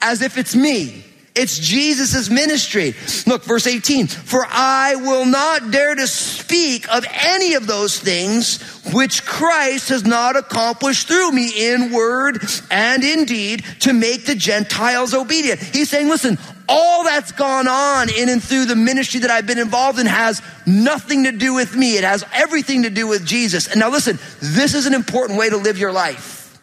as 0.00 0.22
if 0.22 0.36
it's 0.36 0.54
me. 0.54 1.04
It's 1.34 1.58
Jesus' 1.58 2.30
ministry. 2.30 2.94
Look, 3.26 3.44
verse 3.44 3.66
18. 3.66 4.06
For 4.06 4.46
I 4.48 4.94
will 4.94 5.26
not 5.26 5.70
dare 5.70 5.94
to 5.94 6.06
speak 6.06 6.88
of 6.88 7.04
any 7.12 7.54
of 7.54 7.66
those 7.66 7.98
things 7.98 8.62
which 8.92 9.24
Christ 9.26 9.90
has 9.90 10.04
not 10.04 10.36
accomplished 10.36 11.08
through 11.08 11.32
me 11.32 11.72
in 11.72 11.92
word 11.92 12.42
and 12.70 13.04
in 13.04 13.26
deed 13.26 13.64
to 13.80 13.92
make 13.92 14.24
the 14.24 14.34
Gentiles 14.34 15.12
obedient. 15.12 15.60
He's 15.60 15.90
saying, 15.90 16.08
listen, 16.08 16.38
all 16.68 17.04
that's 17.04 17.32
gone 17.32 17.68
on 17.68 18.08
in 18.10 18.28
and 18.28 18.42
through 18.42 18.66
the 18.66 18.76
ministry 18.76 19.20
that 19.20 19.30
I've 19.30 19.46
been 19.46 19.58
involved 19.58 19.98
in 19.98 20.06
has 20.06 20.42
nothing 20.66 21.24
to 21.24 21.32
do 21.32 21.54
with 21.54 21.76
me. 21.76 21.96
It 21.96 22.04
has 22.04 22.24
everything 22.32 22.82
to 22.82 22.90
do 22.90 23.06
with 23.06 23.24
Jesus. 23.24 23.68
And 23.68 23.80
now 23.80 23.90
listen, 23.90 24.18
this 24.40 24.74
is 24.74 24.86
an 24.86 24.94
important 24.94 25.38
way 25.38 25.48
to 25.50 25.56
live 25.56 25.78
your 25.78 25.92
life. 25.92 26.60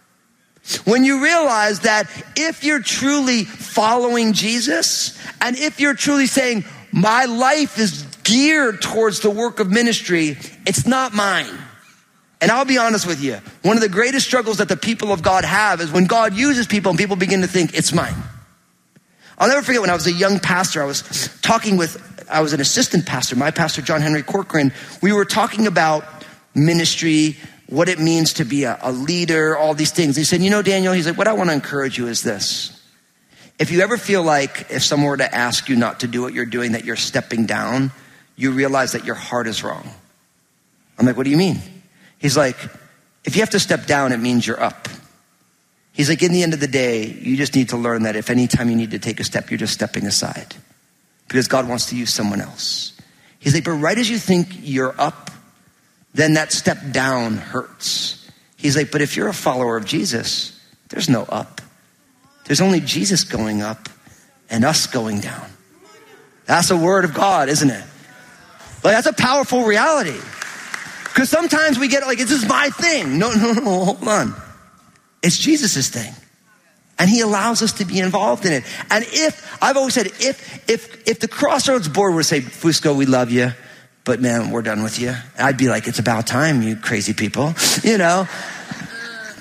When 0.85 1.03
you 1.03 1.23
realize 1.23 1.81
that 1.81 2.09
if 2.37 2.63
you're 2.63 2.81
truly 2.81 3.43
following 3.43 4.33
Jesus 4.33 5.19
and 5.41 5.57
if 5.57 5.79
you're 5.79 5.93
truly 5.93 6.27
saying, 6.27 6.63
my 6.91 7.25
life 7.25 7.77
is 7.77 8.03
geared 8.23 8.81
towards 8.81 9.19
the 9.19 9.29
work 9.29 9.59
of 9.59 9.69
ministry, 9.69 10.37
it's 10.65 10.87
not 10.87 11.13
mine. 11.13 11.57
And 12.39 12.51
I'll 12.51 12.65
be 12.65 12.77
honest 12.77 13.07
with 13.07 13.21
you, 13.21 13.39
one 13.61 13.77
of 13.77 13.81
the 13.81 13.89
greatest 13.89 14.25
struggles 14.25 14.57
that 14.57 14.67
the 14.67 14.77
people 14.77 15.11
of 15.11 15.21
God 15.21 15.45
have 15.45 15.81
is 15.81 15.91
when 15.91 16.05
God 16.05 16.33
uses 16.33 16.67
people 16.67 16.89
and 16.89 16.99
people 16.99 17.15
begin 17.15 17.41
to 17.41 17.47
think 17.47 17.73
it's 17.73 17.93
mine. 17.93 18.15
I'll 19.43 19.49
never 19.49 19.61
forget 19.61 19.81
when 19.81 19.89
I 19.89 19.93
was 19.93 20.07
a 20.07 20.11
young 20.13 20.39
pastor, 20.39 20.81
I 20.81 20.85
was 20.85 21.01
talking 21.41 21.75
with, 21.75 22.01
I 22.31 22.39
was 22.39 22.53
an 22.53 22.61
assistant 22.61 23.05
pastor, 23.05 23.35
my 23.35 23.51
pastor, 23.51 23.81
John 23.81 23.99
Henry 23.99 24.23
Corcoran. 24.23 24.71
We 25.01 25.11
were 25.11 25.25
talking 25.25 25.67
about 25.67 26.05
ministry, 26.55 27.35
what 27.67 27.89
it 27.89 27.99
means 27.99 28.31
to 28.35 28.45
be 28.45 28.63
a, 28.63 28.79
a 28.81 28.93
leader, 28.93 29.57
all 29.57 29.73
these 29.73 29.91
things. 29.91 30.15
He 30.15 30.23
said, 30.23 30.41
You 30.41 30.49
know, 30.49 30.61
Daniel, 30.61 30.93
he's 30.93 31.05
like, 31.05 31.17
What 31.17 31.27
I 31.27 31.33
want 31.33 31.49
to 31.49 31.53
encourage 31.53 31.97
you 31.97 32.07
is 32.07 32.21
this. 32.21 32.81
If 33.59 33.69
you 33.69 33.81
ever 33.81 33.97
feel 33.97 34.23
like 34.23 34.67
if 34.69 34.81
someone 34.81 35.09
were 35.09 35.17
to 35.17 35.35
ask 35.35 35.67
you 35.67 35.75
not 35.75 35.99
to 35.99 36.07
do 36.07 36.21
what 36.21 36.33
you're 36.33 36.45
doing, 36.45 36.71
that 36.71 36.85
you're 36.85 36.95
stepping 36.95 37.45
down, 37.45 37.91
you 38.37 38.51
realize 38.51 38.93
that 38.93 39.03
your 39.03 39.15
heart 39.15 39.47
is 39.47 39.61
wrong. 39.61 39.89
I'm 40.97 41.05
like, 41.05 41.17
What 41.17 41.25
do 41.25 41.31
you 41.31 41.37
mean? 41.37 41.59
He's 42.17 42.37
like, 42.37 42.55
If 43.25 43.35
you 43.35 43.41
have 43.41 43.49
to 43.49 43.59
step 43.59 43.87
down, 43.87 44.13
it 44.13 44.21
means 44.21 44.47
you're 44.47 44.63
up. 44.63 44.87
He's 45.93 46.09
like, 46.09 46.21
In 46.21 46.33
the 46.33 46.43
end 46.43 46.53
of 46.53 46.59
the 46.59 46.67
day, 46.67 47.05
you 47.05 47.37
just 47.37 47.55
need 47.55 47.69
to 47.69 47.77
learn 47.77 48.03
that 48.03 48.15
if 48.15 48.29
any 48.29 48.47
time 48.47 48.69
you 48.69 48.75
need 48.75 48.91
to 48.91 48.99
take 48.99 49.19
a 49.19 49.23
step, 49.23 49.49
you're 49.49 49.57
just 49.57 49.73
stepping 49.73 50.05
aside 50.05 50.53
because 51.27 51.47
God 51.47 51.69
wants 51.69 51.87
to 51.87 51.95
use 51.95 52.13
someone 52.13 52.41
else. 52.41 52.93
He's 53.39 53.53
like, 53.53 53.63
But 53.63 53.71
right 53.71 53.97
as 53.97 54.09
you 54.09 54.17
think 54.17 54.49
you're 54.61 54.93
up, 54.99 55.31
then 56.13 56.33
that 56.33 56.51
step 56.51 56.77
down 56.91 57.37
hurts. 57.37 58.29
He's 58.57 58.77
like, 58.77 58.91
but 58.91 59.01
if 59.01 59.17
you're 59.17 59.27
a 59.27 59.33
follower 59.33 59.75
of 59.75 59.85
Jesus, 59.85 60.57
there's 60.89 61.09
no 61.09 61.23
up. 61.23 61.59
There's 62.45 62.61
only 62.61 62.79
Jesus 62.79 63.23
going 63.23 63.61
up 63.61 63.89
and 64.49 64.63
us 64.63 64.87
going 64.87 65.19
down. 65.19 65.49
That's 66.45 66.71
a 66.71 66.77
word 66.77 67.05
of 67.05 67.13
God, 67.13 67.49
isn't 67.49 67.69
it? 67.69 67.83
Like, 68.83 68.95
that's 68.95 69.07
a 69.07 69.13
powerful 69.13 69.63
reality. 69.63 70.19
Because 71.03 71.29
sometimes 71.29 71.79
we 71.79 71.87
get 71.87 72.03
like, 72.03 72.17
this 72.17 72.31
is 72.31 72.47
my 72.47 72.69
thing. 72.69 73.17
No, 73.17 73.33
no, 73.35 73.53
no, 73.53 73.85
hold 73.85 74.07
on. 74.07 74.35
It's 75.23 75.37
Jesus' 75.37 75.89
thing. 75.89 76.13
And 76.99 77.09
he 77.09 77.21
allows 77.21 77.61
us 77.61 77.73
to 77.73 77.85
be 77.85 77.99
involved 77.99 78.45
in 78.45 78.53
it. 78.53 78.63
And 78.91 79.03
if, 79.07 79.57
I've 79.61 79.77
always 79.77 79.95
said, 79.95 80.07
if, 80.07 80.69
if, 80.69 81.07
if 81.07 81.19
the 81.19 81.27
Crossroads 81.27 81.87
board 81.87 82.13
would 82.13 82.25
say, 82.25 82.41
Fusco, 82.41 82.95
we 82.95 83.07
love 83.07 83.31
you, 83.31 83.51
but 84.03 84.21
man, 84.21 84.51
we're 84.51 84.61
done 84.61 84.83
with 84.83 84.99
you. 84.99 85.15
I'd 85.39 85.57
be 85.57 85.69
like, 85.69 85.87
it's 85.87 85.99
about 85.99 86.27
time, 86.27 86.61
you 86.61 86.75
crazy 86.75 87.13
people, 87.13 87.55
you 87.83 87.97
know? 87.97 88.27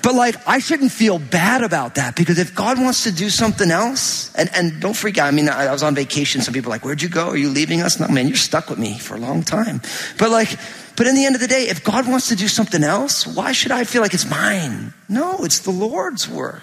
But 0.01 0.15
like, 0.15 0.35
I 0.47 0.59
shouldn't 0.59 0.91
feel 0.91 1.19
bad 1.19 1.63
about 1.63 1.95
that 1.95 2.15
because 2.15 2.37
if 2.37 2.53
God 2.55 2.79
wants 2.79 3.03
to 3.03 3.11
do 3.11 3.29
something 3.29 3.71
else, 3.71 4.33
and, 4.35 4.49
and 4.53 4.81
don't 4.81 4.95
freak 4.95 5.17
out. 5.17 5.27
I 5.27 5.31
mean, 5.31 5.47
I, 5.47 5.67
I 5.67 5.71
was 5.71 5.83
on 5.83 5.95
vacation. 5.95 6.41
Some 6.41 6.53
people 6.53 6.69
like, 6.69 6.83
where'd 6.83 7.01
you 7.01 7.09
go? 7.09 7.29
Are 7.29 7.37
you 7.37 7.49
leaving 7.49 7.81
us? 7.81 7.99
No, 7.99 8.07
man, 8.07 8.27
you're 8.27 8.35
stuck 8.35 8.69
with 8.69 8.79
me 8.79 8.97
for 8.97 9.15
a 9.15 9.19
long 9.19 9.43
time. 9.43 9.81
But 10.17 10.31
like, 10.31 10.57
but 10.95 11.07
in 11.07 11.15
the 11.15 11.25
end 11.25 11.35
of 11.35 11.41
the 11.41 11.47
day, 11.47 11.69
if 11.69 11.83
God 11.83 12.07
wants 12.07 12.29
to 12.29 12.35
do 12.35 12.47
something 12.47 12.83
else, 12.83 13.25
why 13.25 13.51
should 13.51 13.71
I 13.71 13.83
feel 13.83 14.01
like 14.01 14.13
it's 14.13 14.29
mine? 14.29 14.93
No, 15.09 15.43
it's 15.43 15.59
the 15.59 15.71
Lord's 15.71 16.27
work. 16.29 16.61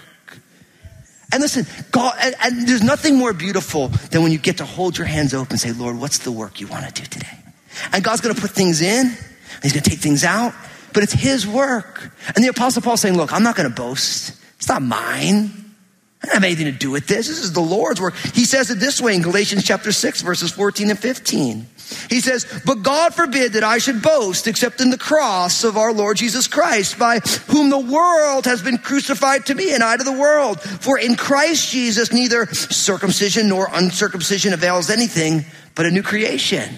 And 1.32 1.40
listen, 1.40 1.66
God, 1.90 2.14
and, 2.20 2.34
and 2.42 2.68
there's 2.68 2.82
nothing 2.82 3.16
more 3.16 3.32
beautiful 3.32 3.88
than 3.88 4.22
when 4.22 4.32
you 4.32 4.38
get 4.38 4.58
to 4.58 4.64
hold 4.64 4.98
your 4.98 5.06
hands 5.06 5.32
open 5.32 5.52
and 5.52 5.60
say, 5.60 5.72
Lord, 5.72 5.98
what's 5.98 6.18
the 6.18 6.32
work 6.32 6.60
you 6.60 6.66
want 6.66 6.86
to 6.86 7.02
do 7.02 7.06
today? 7.06 7.38
And 7.92 8.02
God's 8.02 8.20
going 8.20 8.34
to 8.34 8.40
put 8.40 8.50
things 8.50 8.82
in, 8.82 9.16
He's 9.62 9.72
going 9.72 9.82
to 9.82 9.90
take 9.90 10.00
things 10.00 10.24
out, 10.24 10.54
but 10.92 11.02
it's 11.02 11.12
His 11.12 11.46
work. 11.46 12.10
And 12.34 12.44
the 12.44 12.48
Apostle 12.48 12.82
Paul 12.82 12.96
saying, 12.96 13.16
Look, 13.16 13.32
I'm 13.32 13.42
not 13.42 13.56
going 13.56 13.68
to 13.68 13.74
boast. 13.74 14.34
It's 14.56 14.68
not 14.68 14.82
mine. 14.82 15.69
I 16.22 16.26
don't 16.26 16.34
have 16.34 16.44
anything 16.44 16.66
to 16.66 16.72
do 16.72 16.90
with 16.90 17.06
this. 17.06 17.28
This 17.28 17.38
is 17.38 17.52
the 17.52 17.60
Lord's 17.60 18.00
work. 18.00 18.14
He 18.34 18.44
says 18.44 18.70
it 18.70 18.78
this 18.78 19.00
way 19.00 19.14
in 19.14 19.22
Galatians 19.22 19.64
chapter 19.64 19.90
6, 19.90 20.20
verses 20.20 20.50
14 20.52 20.90
and 20.90 20.98
15. 20.98 21.66
He 22.10 22.20
says, 22.20 22.46
But 22.66 22.82
God 22.82 23.14
forbid 23.14 23.54
that 23.54 23.64
I 23.64 23.78
should 23.78 24.02
boast 24.02 24.46
except 24.46 24.82
in 24.82 24.90
the 24.90 24.98
cross 24.98 25.64
of 25.64 25.78
our 25.78 25.94
Lord 25.94 26.18
Jesus 26.18 26.46
Christ, 26.46 26.98
by 26.98 27.20
whom 27.48 27.70
the 27.70 27.78
world 27.78 28.44
has 28.44 28.62
been 28.62 28.76
crucified 28.76 29.46
to 29.46 29.54
me 29.54 29.72
and 29.72 29.82
I 29.82 29.96
to 29.96 30.04
the 30.04 30.12
world. 30.12 30.60
For 30.60 30.98
in 30.98 31.16
Christ 31.16 31.70
Jesus 31.70 32.12
neither 32.12 32.46
circumcision 32.46 33.48
nor 33.48 33.68
uncircumcision 33.72 34.52
avails 34.52 34.90
anything, 34.90 35.46
but 35.74 35.86
a 35.86 35.90
new 35.90 36.02
creation. 36.02 36.68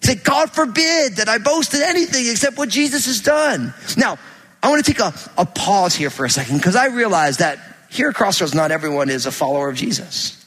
He 0.00 0.08
said, 0.08 0.24
God 0.24 0.50
forbid 0.50 1.16
that 1.16 1.28
I 1.28 1.38
boast 1.38 1.72
in 1.72 1.82
anything 1.82 2.26
except 2.28 2.58
what 2.58 2.68
Jesus 2.68 3.06
has 3.06 3.20
done. 3.20 3.72
Now, 3.96 4.18
I 4.60 4.70
want 4.70 4.84
to 4.84 4.92
take 4.92 5.00
a, 5.00 5.14
a 5.38 5.46
pause 5.46 5.94
here 5.94 6.10
for 6.10 6.24
a 6.24 6.30
second 6.30 6.56
because 6.56 6.76
I 6.76 6.88
realize 6.88 7.38
that 7.38 7.73
here 7.94 8.08
at 8.08 8.16
Crossroads, 8.16 8.54
not 8.54 8.72
everyone 8.72 9.08
is 9.08 9.24
a 9.24 9.30
follower 9.30 9.68
of 9.68 9.76
Jesus. 9.76 10.44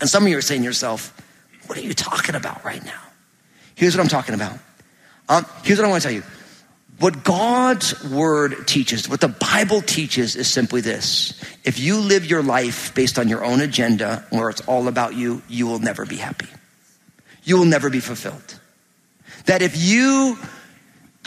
And 0.00 0.10
some 0.10 0.24
of 0.24 0.28
you 0.28 0.36
are 0.36 0.42
saying 0.42 0.62
to 0.62 0.64
yourself, 0.64 1.14
what 1.66 1.78
are 1.78 1.80
you 1.80 1.94
talking 1.94 2.34
about 2.34 2.64
right 2.64 2.84
now? 2.84 3.00
Here's 3.76 3.96
what 3.96 4.02
I'm 4.02 4.08
talking 4.08 4.34
about. 4.34 4.58
Um, 5.28 5.46
here's 5.62 5.78
what 5.78 5.84
I 5.84 5.90
want 5.90 6.02
to 6.02 6.08
tell 6.08 6.16
you. 6.16 6.24
What 6.98 7.22
God's 7.22 8.02
word 8.10 8.66
teaches, 8.66 9.08
what 9.08 9.20
the 9.20 9.28
Bible 9.28 9.80
teaches 9.80 10.34
is 10.34 10.48
simply 10.48 10.80
this. 10.80 11.40
If 11.62 11.78
you 11.78 12.00
live 12.00 12.26
your 12.26 12.42
life 12.42 12.92
based 12.96 13.16
on 13.16 13.28
your 13.28 13.44
own 13.44 13.60
agenda, 13.60 14.26
where 14.30 14.50
it's 14.50 14.62
all 14.62 14.88
about 14.88 15.14
you, 15.14 15.40
you 15.48 15.68
will 15.68 15.78
never 15.78 16.04
be 16.04 16.16
happy. 16.16 16.48
You 17.44 17.58
will 17.58 17.66
never 17.66 17.90
be 17.90 18.00
fulfilled. 18.00 18.58
That 19.46 19.62
if 19.62 19.76
you 19.76 20.36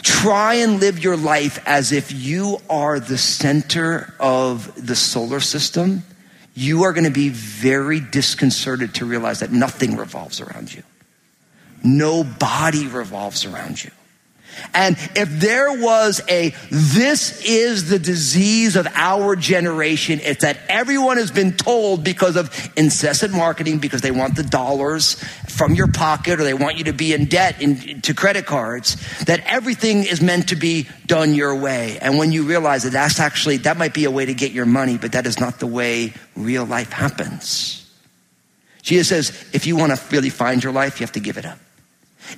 try 0.02 0.54
and 0.54 0.80
live 0.80 1.02
your 1.02 1.16
life 1.16 1.62
as 1.66 1.92
if 1.92 2.12
you 2.12 2.58
are 2.68 3.00
the 3.00 3.18
center 3.18 4.12
of 4.20 4.86
the 4.86 4.96
solar 4.96 5.40
system, 5.40 6.02
you 6.54 6.82
are 6.82 6.92
going 6.92 7.04
to 7.04 7.10
be 7.10 7.28
very 7.28 8.00
disconcerted 8.00 8.94
to 8.96 9.06
realize 9.06 9.40
that 9.40 9.52
nothing 9.52 9.96
revolves 9.96 10.40
around 10.40 10.74
you. 10.74 10.82
No 11.84 12.24
body 12.24 12.86
revolves 12.86 13.44
around 13.44 13.82
you. 13.82 13.90
And 14.74 14.96
if 15.14 15.28
there 15.28 15.80
was 15.80 16.20
a, 16.28 16.54
this 16.70 17.44
is 17.44 17.88
the 17.88 17.98
disease 17.98 18.76
of 18.76 18.86
our 18.94 19.36
generation, 19.36 20.20
it's 20.22 20.42
that 20.42 20.58
everyone 20.68 21.16
has 21.16 21.30
been 21.30 21.52
told 21.52 22.04
because 22.04 22.36
of 22.36 22.72
incessant 22.76 23.32
marketing, 23.32 23.78
because 23.78 24.00
they 24.00 24.10
want 24.10 24.36
the 24.36 24.42
dollars 24.42 25.14
from 25.48 25.74
your 25.74 25.90
pocket 25.90 26.40
or 26.40 26.44
they 26.44 26.54
want 26.54 26.78
you 26.78 26.84
to 26.84 26.92
be 26.92 27.12
in 27.12 27.26
debt 27.26 27.60
in, 27.60 28.00
to 28.02 28.14
credit 28.14 28.46
cards, 28.46 28.96
that 29.24 29.40
everything 29.46 30.04
is 30.04 30.20
meant 30.20 30.48
to 30.48 30.56
be 30.56 30.88
done 31.06 31.34
your 31.34 31.54
way. 31.54 31.98
And 32.00 32.18
when 32.18 32.32
you 32.32 32.44
realize 32.44 32.84
that 32.84 32.92
that's 32.92 33.20
actually, 33.20 33.58
that 33.58 33.76
might 33.76 33.94
be 33.94 34.04
a 34.04 34.10
way 34.10 34.26
to 34.26 34.34
get 34.34 34.52
your 34.52 34.66
money, 34.66 34.98
but 34.98 35.12
that 35.12 35.26
is 35.26 35.38
not 35.38 35.58
the 35.58 35.66
way 35.66 36.12
real 36.36 36.64
life 36.64 36.90
happens. 36.90 37.78
Jesus 38.82 39.08
says, 39.08 39.50
if 39.52 39.66
you 39.66 39.76
want 39.76 39.96
to 39.96 40.00
really 40.10 40.30
find 40.30 40.62
your 40.62 40.72
life, 40.72 40.98
you 40.98 41.04
have 41.04 41.12
to 41.12 41.20
give 41.20 41.38
it 41.38 41.46
up. 41.46 41.58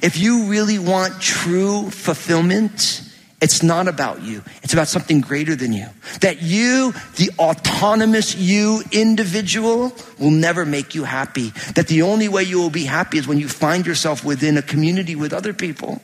If 0.02 0.18
you 0.18 0.44
really 0.44 0.78
want 0.78 1.20
true 1.20 1.90
fulfillment, 1.90 3.02
it's 3.40 3.62
not 3.62 3.88
about 3.88 4.22
you. 4.22 4.42
It's 4.62 4.72
about 4.72 4.88
something 4.88 5.20
greater 5.20 5.54
than 5.54 5.72
you. 5.72 5.86
That 6.20 6.40
you, 6.40 6.92
the 7.16 7.30
autonomous 7.38 8.34
you 8.34 8.82
individual, 8.90 9.92
will 10.18 10.30
never 10.30 10.64
make 10.64 10.94
you 10.94 11.04
happy. 11.04 11.50
That 11.74 11.86
the 11.88 12.02
only 12.02 12.28
way 12.28 12.44
you 12.44 12.58
will 12.58 12.70
be 12.70 12.84
happy 12.84 13.18
is 13.18 13.28
when 13.28 13.38
you 13.38 13.48
find 13.48 13.86
yourself 13.86 14.24
within 14.24 14.56
a 14.56 14.62
community 14.62 15.14
with 15.14 15.32
other 15.32 15.52
people. 15.52 16.00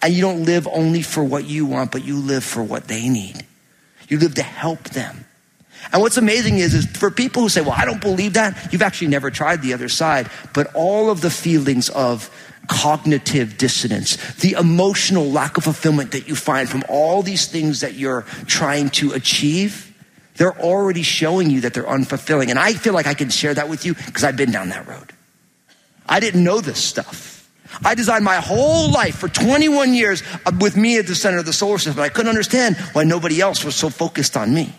And 0.00 0.14
you 0.14 0.20
don't 0.20 0.44
live 0.44 0.68
only 0.68 1.02
for 1.02 1.24
what 1.24 1.44
you 1.44 1.66
want, 1.66 1.90
but 1.90 2.04
you 2.04 2.18
live 2.18 2.44
for 2.44 2.62
what 2.62 2.86
they 2.86 3.08
need. 3.08 3.44
You 4.08 4.18
live 4.18 4.36
to 4.36 4.42
help 4.42 4.84
them. 4.90 5.24
And 5.92 6.02
what's 6.02 6.16
amazing 6.16 6.58
is, 6.58 6.74
is 6.74 6.86
for 6.86 7.10
people 7.10 7.42
who 7.42 7.48
say, 7.48 7.60
well, 7.60 7.74
I 7.76 7.84
don't 7.84 8.00
believe 8.00 8.34
that, 8.34 8.72
you've 8.72 8.82
actually 8.82 9.08
never 9.08 9.30
tried 9.30 9.62
the 9.62 9.72
other 9.72 9.88
side. 9.88 10.30
But 10.52 10.74
all 10.74 11.10
of 11.10 11.20
the 11.20 11.30
feelings 11.30 11.88
of 11.88 12.30
cognitive 12.68 13.58
dissonance, 13.58 14.16
the 14.36 14.52
emotional 14.52 15.30
lack 15.30 15.56
of 15.56 15.64
fulfillment 15.64 16.12
that 16.12 16.28
you 16.28 16.36
find 16.36 16.68
from 16.68 16.84
all 16.88 17.22
these 17.22 17.46
things 17.46 17.80
that 17.80 17.94
you're 17.94 18.22
trying 18.46 18.90
to 18.90 19.12
achieve, 19.12 19.92
they're 20.36 20.58
already 20.60 21.02
showing 21.02 21.50
you 21.50 21.62
that 21.62 21.74
they're 21.74 21.84
unfulfilling. 21.84 22.50
And 22.50 22.58
I 22.58 22.74
feel 22.74 22.94
like 22.94 23.06
I 23.06 23.14
can 23.14 23.30
share 23.30 23.54
that 23.54 23.68
with 23.68 23.84
you 23.84 23.94
because 23.94 24.24
I've 24.24 24.36
been 24.36 24.50
down 24.50 24.68
that 24.70 24.86
road. 24.86 25.12
I 26.08 26.20
didn't 26.20 26.44
know 26.44 26.60
this 26.60 26.82
stuff. 26.82 27.36
I 27.84 27.94
designed 27.94 28.24
my 28.24 28.36
whole 28.36 28.90
life 28.90 29.16
for 29.16 29.28
21 29.28 29.92
years 29.94 30.22
uh, 30.44 30.52
with 30.60 30.76
me 30.76 30.98
at 30.98 31.06
the 31.06 31.14
center 31.14 31.38
of 31.38 31.46
the 31.46 31.52
solar 31.52 31.78
system, 31.78 31.96
but 31.96 32.02
I 32.02 32.08
couldn't 32.08 32.28
understand 32.28 32.76
why 32.92 33.04
nobody 33.04 33.40
else 33.40 33.64
was 33.64 33.74
so 33.74 33.90
focused 33.90 34.36
on 34.36 34.54
me. 34.54 34.72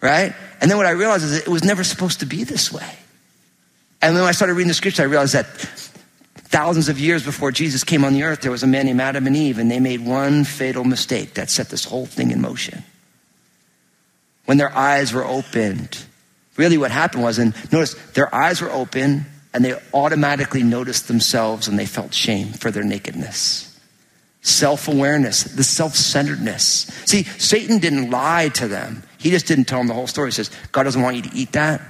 Right? 0.00 0.34
And 0.60 0.70
then 0.70 0.78
what 0.78 0.86
I 0.86 0.90
realized 0.90 1.24
is 1.24 1.32
it 1.32 1.48
was 1.48 1.64
never 1.64 1.84
supposed 1.84 2.20
to 2.20 2.26
be 2.26 2.44
this 2.44 2.72
way. 2.72 2.96
And 4.02 4.16
then 4.16 4.22
when 4.22 4.28
I 4.28 4.32
started 4.32 4.54
reading 4.54 4.68
the 4.68 4.74
scripture, 4.74 5.02
I 5.02 5.06
realized 5.06 5.34
that 5.34 5.46
thousands 5.46 6.88
of 6.88 6.98
years 6.98 7.24
before 7.24 7.52
Jesus 7.52 7.84
came 7.84 8.04
on 8.04 8.12
the 8.12 8.24
earth, 8.24 8.42
there 8.42 8.50
was 8.50 8.64
a 8.64 8.66
man 8.66 8.86
named 8.86 9.00
Adam 9.00 9.26
and 9.26 9.36
Eve, 9.36 9.58
and 9.58 9.70
they 9.70 9.80
made 9.80 10.04
one 10.04 10.44
fatal 10.44 10.84
mistake 10.84 11.34
that 11.34 11.48
set 11.48 11.68
this 11.68 11.84
whole 11.84 12.06
thing 12.06 12.32
in 12.32 12.40
motion. 12.40 12.82
When 14.44 14.58
their 14.58 14.76
eyes 14.76 15.12
were 15.12 15.24
opened, 15.24 16.04
really 16.56 16.76
what 16.76 16.90
happened 16.90 17.22
was, 17.22 17.38
and 17.38 17.54
notice, 17.72 17.94
their 18.14 18.34
eyes 18.34 18.60
were 18.60 18.70
open, 18.70 19.24
and 19.54 19.64
they 19.64 19.78
automatically 19.94 20.62
noticed 20.62 21.08
themselves 21.08 21.68
and 21.68 21.78
they 21.78 21.86
felt 21.86 22.12
shame 22.12 22.48
for 22.48 22.70
their 22.70 22.84
nakedness. 22.84 23.68
Self 24.40 24.88
awareness, 24.88 25.44
the 25.44 25.62
self 25.62 25.94
centeredness. 25.94 26.90
See, 27.06 27.22
Satan 27.22 27.78
didn't 27.78 28.10
lie 28.10 28.48
to 28.54 28.66
them. 28.66 29.04
He 29.18 29.30
just 29.30 29.46
didn't 29.46 29.66
tell 29.66 29.78
them 29.78 29.86
the 29.86 29.94
whole 29.94 30.08
story. 30.08 30.28
He 30.28 30.32
says, 30.32 30.50
God 30.72 30.82
doesn't 30.82 31.00
want 31.00 31.16
you 31.16 31.22
to 31.22 31.36
eat 31.36 31.52
that. 31.52 31.80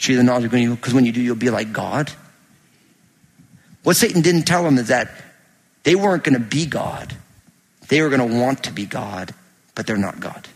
Tree 0.00 0.14
of 0.14 0.18
the 0.18 0.24
knowledge 0.24 0.44
of 0.44 0.50
good 0.50 0.56
and 0.56 0.64
evil, 0.64 0.76
because 0.76 0.94
when 0.94 1.04
you 1.04 1.12
do, 1.12 1.20
you'll 1.20 1.36
be 1.36 1.50
like 1.50 1.72
God. 1.72 2.10
What 3.82 3.96
Satan 3.96 4.22
didn't 4.22 4.44
tell 4.44 4.64
them 4.64 4.78
is 4.78 4.88
that 4.88 5.10
they 5.82 5.94
weren't 5.94 6.24
going 6.24 6.34
to 6.34 6.40
be 6.40 6.66
God. 6.66 7.14
They 7.88 8.02
were 8.02 8.08
going 8.08 8.28
to 8.28 8.36
want 8.38 8.64
to 8.64 8.72
be 8.72 8.86
God, 8.86 9.34
but 9.74 9.86
they're 9.86 9.96
not 9.96 10.20
God. 10.20 10.46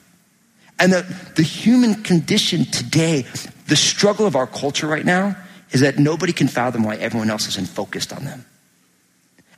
And 0.78 0.92
the, 0.92 1.02
the 1.36 1.42
human 1.42 2.02
condition 2.02 2.64
today, 2.64 3.26
the 3.68 3.76
struggle 3.76 4.26
of 4.26 4.36
our 4.36 4.46
culture 4.46 4.86
right 4.86 5.04
now, 5.04 5.36
is 5.70 5.80
that 5.80 5.98
nobody 5.98 6.32
can 6.32 6.48
fathom 6.48 6.82
why 6.82 6.96
everyone 6.96 7.30
else 7.30 7.48
isn't 7.48 7.68
focused 7.68 8.12
on 8.12 8.24
them. 8.24 8.44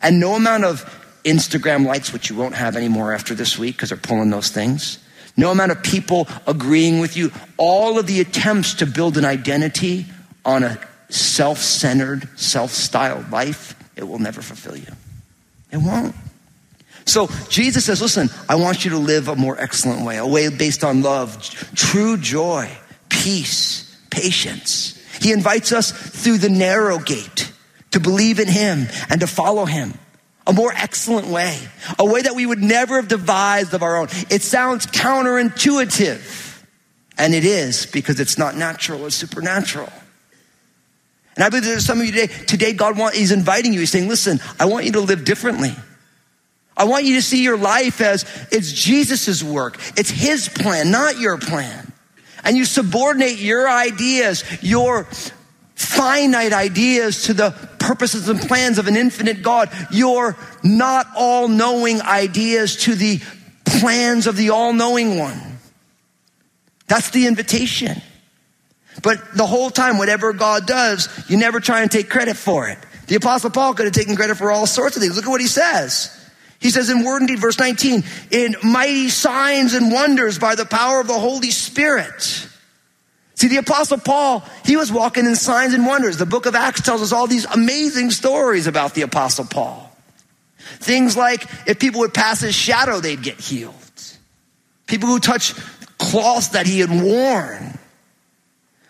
And 0.03 0.21
no 0.21 0.35
amount 0.35 0.65
of 0.65 0.85
Instagram 1.25 1.87
likes, 1.87 2.13
which 2.13 2.31
you 2.31 2.37
won't 2.37 2.55
have 2.55 2.77
anymore 2.77 3.13
after 3.13 3.35
this 3.35 3.59
week 3.59 3.77
because 3.77 3.89
they're 3.89 3.99
pulling 3.99 4.31
those 4.31 4.51
things, 4.51 4.99
no 5.37 5.51
amount 5.51 5.73
of 5.73 5.83
people 5.83 6.29
agreeing 6.47 7.01
with 7.01 7.17
you, 7.17 7.31
all 7.57 7.99
of 7.99 8.07
the 8.07 8.21
attempts 8.21 8.75
to 8.75 8.87
build 8.87 9.19
an 9.19 9.25
identity 9.25 10.07
on 10.45 10.63
a 10.63 10.79
self 11.09 11.59
centered, 11.59 12.29
self 12.39 12.71
styled 12.71 13.31
life, 13.31 13.75
it 13.97 14.05
will 14.05 14.19
never 14.19 14.43
fulfill 14.43 14.77
you. 14.77 14.93
It 15.71 15.79
won't. 15.79 16.15
So 17.05 17.29
Jesus 17.49 17.85
says, 17.85 18.03
listen, 18.03 18.29
I 18.49 18.57
want 18.57 18.85
you 18.85 18.93
to 18.93 18.99
live 18.99 19.29
a 19.29 19.37
more 19.37 19.59
excellent 19.59 20.05
way, 20.05 20.17
a 20.17 20.27
way 20.27 20.49
based 20.49 20.83
on 20.83 21.03
love, 21.03 21.41
true 21.75 22.17
joy, 22.17 22.69
peace, 23.09 23.97
patience. 24.11 25.01
He 25.21 25.33
invites 25.33 25.73
us 25.73 25.93
through 25.93 26.39
the 26.39 26.49
narrow 26.49 26.99
gate 26.99 27.53
to 27.93 28.01
believe 28.01 28.41
in 28.41 28.49
Him 28.49 28.87
and 29.09 29.21
to 29.21 29.27
follow 29.27 29.65
Him. 29.65 29.95
A 30.47 30.53
more 30.53 30.73
excellent 30.73 31.27
way, 31.27 31.59
a 31.99 32.05
way 32.05 32.23
that 32.23 32.37
we 32.37 32.47
would 32.47 32.63
never 32.63 32.97
have 32.97 33.09
devised 33.09 33.75
of 33.75 33.83
our 33.83 33.97
own. 33.97 34.09
It 34.31 34.43
sounds 34.43 34.87
counterintuitive, 34.87 36.63
and 37.19 37.35
it 37.35 37.45
is 37.45 37.87
because 37.87 38.21
it's 38.21 38.39
not 38.39 38.57
natural, 38.57 39.07
it's 39.07 39.17
supernatural. 39.17 39.93
And 41.35 41.45
I 41.45 41.49
believe 41.51 41.65
there's 41.65 41.85
some 41.85 42.01
of 42.01 42.07
you 42.07 42.13
today, 42.13 42.27
today 42.45 42.73
God 42.73 42.97
He's 43.13 43.33
inviting 43.33 43.73
you. 43.73 43.81
He's 43.81 43.91
saying, 43.91 44.09
listen, 44.09 44.41
I 44.59 44.67
want 44.67 44.87
you 44.87 44.93
to 44.93 45.01
live 45.01 45.25
differently. 45.25 45.75
I 46.77 46.85
want 46.85 47.05
you 47.05 47.17
to 47.17 47.23
see 47.23 47.43
your 47.43 47.59
life 47.59 48.01
as 48.01 48.25
it's 48.53 48.73
Jesus' 48.73 49.43
work. 49.43 49.79
It's 49.97 50.11
His 50.11 50.49
plan, 50.49 50.91
not 50.91 51.19
your 51.19 51.39
plan. 51.39 51.93
And 52.45 52.57
you 52.57 52.65
subordinate 52.65 53.39
your 53.39 53.69
ideas, 53.69 54.45
your 54.63 55.09
finite 55.77 56.53
ideas 56.53 57.25
to 57.25 57.35
the 57.35 57.51
purposes 57.79 58.29
and 58.29 58.41
plans 58.41 58.79
of 58.79 58.89
an 58.89 58.97
infinite 58.97 59.43
God, 59.43 59.71
your 59.93 60.37
not 60.65 61.07
all 61.17 61.49
knowing 61.49 62.01
ideas 62.03 62.77
to 62.85 62.95
the 62.95 63.21
plans 63.65 64.27
of 64.27 64.37
the 64.37 64.51
all 64.51 64.73
knowing 64.73 65.19
one. 65.19 65.41
That's 66.89 67.11
the 67.11 67.27
invitation. 67.27 68.01
But 69.03 69.37
the 69.37 69.47
whole 69.47 69.71
time, 69.71 69.99
whatever 69.99 70.33
God 70.33 70.67
does, 70.67 71.09
you 71.29 71.37
never 71.37 71.61
try 71.61 71.83
and 71.83 71.91
take 71.91 72.09
credit 72.09 72.37
for 72.37 72.69
it. 72.69 72.79
The 73.07 73.17
apostle 73.17 73.51
Paul 73.51 73.75
could 73.75 73.85
have 73.85 73.95
taken 73.95 74.17
credit 74.17 74.37
for 74.37 74.51
all 74.51 74.67
sorts 74.67 74.97
of 74.97 75.03
things. 75.03 75.17
Look 75.17 75.27
at 75.27 75.31
what 75.31 75.41
he 75.41 75.47
says. 75.47 76.13
He 76.59 76.71
says 76.71 76.89
in 76.89 77.05
Word 77.05 77.19
and 77.21 77.29
Deed, 77.29 77.39
verse 77.39 77.59
19, 77.59 78.03
in 78.31 78.57
mighty 78.63 79.11
signs 79.11 79.75
and 79.75 79.93
wonders 79.93 80.39
by 80.39 80.55
the 80.55 80.65
power 80.65 81.01
of 81.01 81.07
the 81.07 81.19
Holy 81.19 81.51
Spirit. 81.51 82.46
See, 83.37 83.49
the 83.49 83.59
apostle 83.59 83.99
Paul, 83.99 84.43
he 84.65 84.77
was 84.77 84.91
walking 84.91 85.27
in 85.27 85.37
signs 85.37 85.75
and 85.75 85.87
wonders. 85.87 86.17
The 86.17 86.27
book 86.27 86.47
of 86.47 86.55
Acts 86.55 86.81
tells 86.81 87.03
us 87.03 87.13
all 87.13 87.27
these 87.27 87.45
amazing 87.45 88.11
stories 88.11 88.67
about 88.67 88.95
the 88.95 89.03
apostle 89.03 89.45
Paul. 89.45 89.93
Things 90.59 91.17
like 91.17 91.47
if 91.67 91.79
people 91.79 92.01
would 92.01 92.15
pass 92.15 92.41
his 92.41 92.55
shadow, 92.55 92.99
they'd 92.99 93.23
get 93.23 93.39
healed. 93.39 93.75
People 94.87 95.09
who 95.09 95.21
touch 95.21 95.55
cloths 95.99 96.49
that 96.49 96.67
he 96.67 96.81
had 96.81 96.91
worn. 96.91 97.79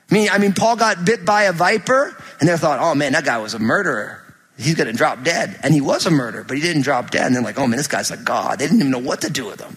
I 0.09 0.15
mean, 0.15 0.29
I 0.31 0.39
mean, 0.39 0.53
Paul 0.53 0.77
got 0.77 1.05
bit 1.05 1.25
by 1.25 1.45
a 1.45 1.53
viper, 1.53 2.17
and 2.39 2.49
they 2.49 2.57
thought, 2.57 2.79
oh 2.81 2.95
man, 2.95 3.13
that 3.13 3.25
guy 3.25 3.39
was 3.39 3.55
a 3.55 3.59
murderer. 3.59 4.23
He's 4.57 4.77
going 4.77 4.87
to 4.87 4.93
drop 4.93 5.25
dead. 5.25 5.59
And 5.65 5.75
he 5.75 5.81
was 5.81 6.07
a 6.07 6.11
murderer, 6.11 6.45
but 6.45 6.57
he 6.57 6.63
didn't 6.63 6.83
drop 6.83 7.11
dead. 7.11 7.27
And 7.27 7.35
they're 7.35 7.43
like, 7.43 7.59
oh 7.59 7.67
man, 7.67 7.77
this 7.77 7.89
guy's 7.89 8.13
a 8.13 8.17
god. 8.17 8.61
They 8.61 8.67
didn't 8.67 8.79
even 8.79 8.93
know 8.93 8.99
what 8.99 9.23
to 9.23 9.31
do 9.31 9.47
with 9.47 9.61
him. 9.61 9.77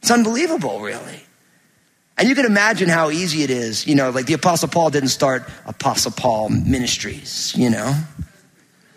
It's 0.00 0.10
unbelievable, 0.10 0.80
really. 0.80 1.22
And 2.18 2.28
you 2.28 2.34
can 2.34 2.44
imagine 2.44 2.88
how 2.88 3.10
easy 3.10 3.42
it 3.42 3.50
is. 3.50 3.86
You 3.86 3.94
know, 3.94 4.10
like 4.10 4.26
the 4.26 4.34
Apostle 4.34 4.68
Paul 4.68 4.90
didn't 4.90 5.08
start 5.08 5.48
Apostle 5.66 6.12
Paul 6.12 6.50
Ministries, 6.50 7.54
you 7.56 7.70
know? 7.70 7.94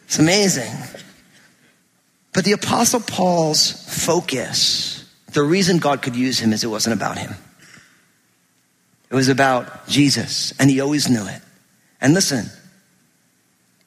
It's 0.06 0.20
amazing. 0.20 0.72
But 2.34 2.46
the 2.46 2.52
Apostle 2.52 3.00
Paul's 3.00 3.72
focus, 4.06 5.10
the 5.32 5.44
reason 5.44 5.78
God 5.78 6.02
could 6.02 6.16
use 6.16 6.40
him 6.40 6.52
is 6.52 6.64
it 6.64 6.68
wasn't 6.68 6.96
about 6.96 7.18
him. 7.18 7.34
It 9.10 9.16
was 9.16 9.30
about 9.30 9.88
Jesus, 9.88 10.54
and 10.60 10.70
he 10.70 10.82
always 10.82 11.08
knew 11.08 11.26
it. 11.28 11.42
And 12.02 12.16
listen, 12.16 12.48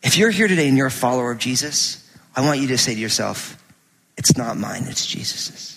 if 0.03 0.17
you're 0.17 0.31
here 0.31 0.47
today 0.47 0.69
and 0.69 0.77
you're 0.77 0.87
a 0.87 0.91
follower 0.91 1.33
of 1.33 1.39
Jesus, 1.39 2.09
I 2.35 2.43
want 2.43 2.61
you 2.61 2.69
to 2.69 2.79
say 2.79 2.95
to 2.95 3.01
yourself, 3.01 3.63
it's 4.17 4.37
not 4.37 4.57
mine, 4.57 4.85
it's 4.87 5.05
Jesus's. 5.05 5.76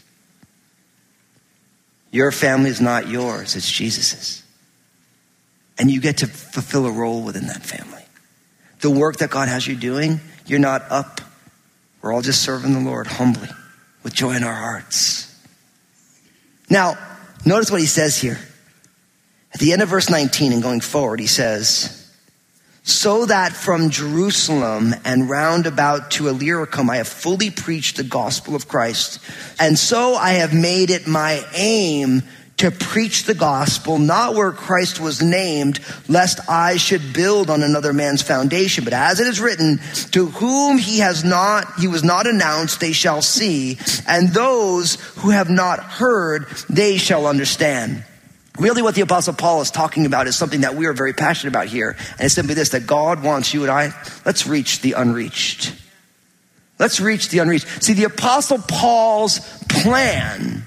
Your 2.11 2.31
family 2.31 2.69
is 2.69 2.81
not 2.81 3.07
yours, 3.07 3.55
it's 3.55 3.71
Jesus's. 3.71 4.43
And 5.77 5.89
you 5.89 6.01
get 6.01 6.17
to 6.17 6.27
fulfill 6.27 6.85
a 6.85 6.91
role 6.91 7.23
within 7.23 7.47
that 7.47 7.63
family. 7.63 8.03
The 8.81 8.89
work 8.89 9.17
that 9.17 9.29
God 9.29 9.47
has 9.47 9.67
you 9.67 9.75
doing, 9.75 10.19
you're 10.45 10.59
not 10.59 10.83
up. 10.89 11.21
We're 12.01 12.13
all 12.13 12.21
just 12.21 12.41
serving 12.41 12.73
the 12.73 12.79
Lord 12.79 13.07
humbly 13.07 13.49
with 14.03 14.13
joy 14.13 14.35
in 14.35 14.43
our 14.43 14.53
hearts. 14.53 15.25
Now, 16.69 16.97
notice 17.45 17.71
what 17.71 17.81
he 17.81 17.87
says 17.87 18.17
here. 18.17 18.39
At 19.53 19.59
the 19.59 19.73
end 19.73 19.81
of 19.81 19.89
verse 19.89 20.09
19 20.09 20.53
and 20.53 20.61
going 20.61 20.81
forward, 20.81 21.19
he 21.19 21.27
says, 21.27 21.98
so 22.89 23.25
that 23.25 23.53
from 23.53 23.89
Jerusalem 23.89 24.95
and 25.05 25.29
round 25.29 25.67
about 25.67 26.11
to 26.11 26.27
Illyricum 26.27 26.89
I 26.89 26.97
have 26.97 27.07
fully 27.07 27.51
preached 27.51 27.97
the 27.97 28.03
gospel 28.03 28.55
of 28.55 28.67
Christ. 28.67 29.19
And 29.59 29.77
so 29.77 30.15
I 30.15 30.31
have 30.31 30.53
made 30.53 30.89
it 30.89 31.07
my 31.07 31.43
aim 31.53 32.23
to 32.57 32.71
preach 32.71 33.23
the 33.23 33.33
gospel, 33.33 33.97
not 33.97 34.35
where 34.35 34.51
Christ 34.51 34.99
was 34.99 35.21
named, 35.21 35.79
lest 36.09 36.41
I 36.49 36.75
should 36.75 37.13
build 37.13 37.49
on 37.49 37.63
another 37.63 37.93
man's 37.93 38.21
foundation. 38.21 38.83
But 38.83 38.91
as 38.91 39.21
it 39.21 39.27
is 39.27 39.39
written, 39.39 39.79
to 40.11 40.25
whom 40.25 40.77
he 40.77 40.99
has 40.99 41.23
not, 41.23 41.79
he 41.79 41.87
was 41.87 42.03
not 42.03 42.27
announced, 42.27 42.81
they 42.81 42.91
shall 42.91 43.21
see, 43.21 43.77
and 44.05 44.29
those 44.29 44.95
who 45.19 45.29
have 45.29 45.49
not 45.49 45.79
heard, 45.79 46.47
they 46.69 46.97
shall 46.97 47.27
understand. 47.27 48.03
Really, 48.59 48.81
what 48.81 48.93
the 48.93 49.01
Apostle 49.01 49.33
Paul 49.33 49.61
is 49.61 49.71
talking 49.71 50.05
about 50.05 50.27
is 50.27 50.35
something 50.35 50.61
that 50.61 50.75
we 50.75 50.85
are 50.85 50.93
very 50.93 51.13
passionate 51.13 51.51
about 51.51 51.67
here. 51.67 51.95
And 52.11 52.21
it's 52.21 52.35
simply 52.35 52.55
this 52.55 52.69
that 52.69 52.85
God 52.85 53.23
wants 53.23 53.53
you 53.53 53.61
and 53.61 53.71
I, 53.71 53.93
let's 54.25 54.45
reach 54.45 54.81
the 54.81 54.93
unreached. 54.93 55.73
Let's 56.77 56.99
reach 56.99 57.29
the 57.29 57.39
unreached. 57.39 57.67
See, 57.83 57.93
the 57.93 58.05
Apostle 58.05 58.59
Paul's 58.59 59.39
plan 59.69 60.58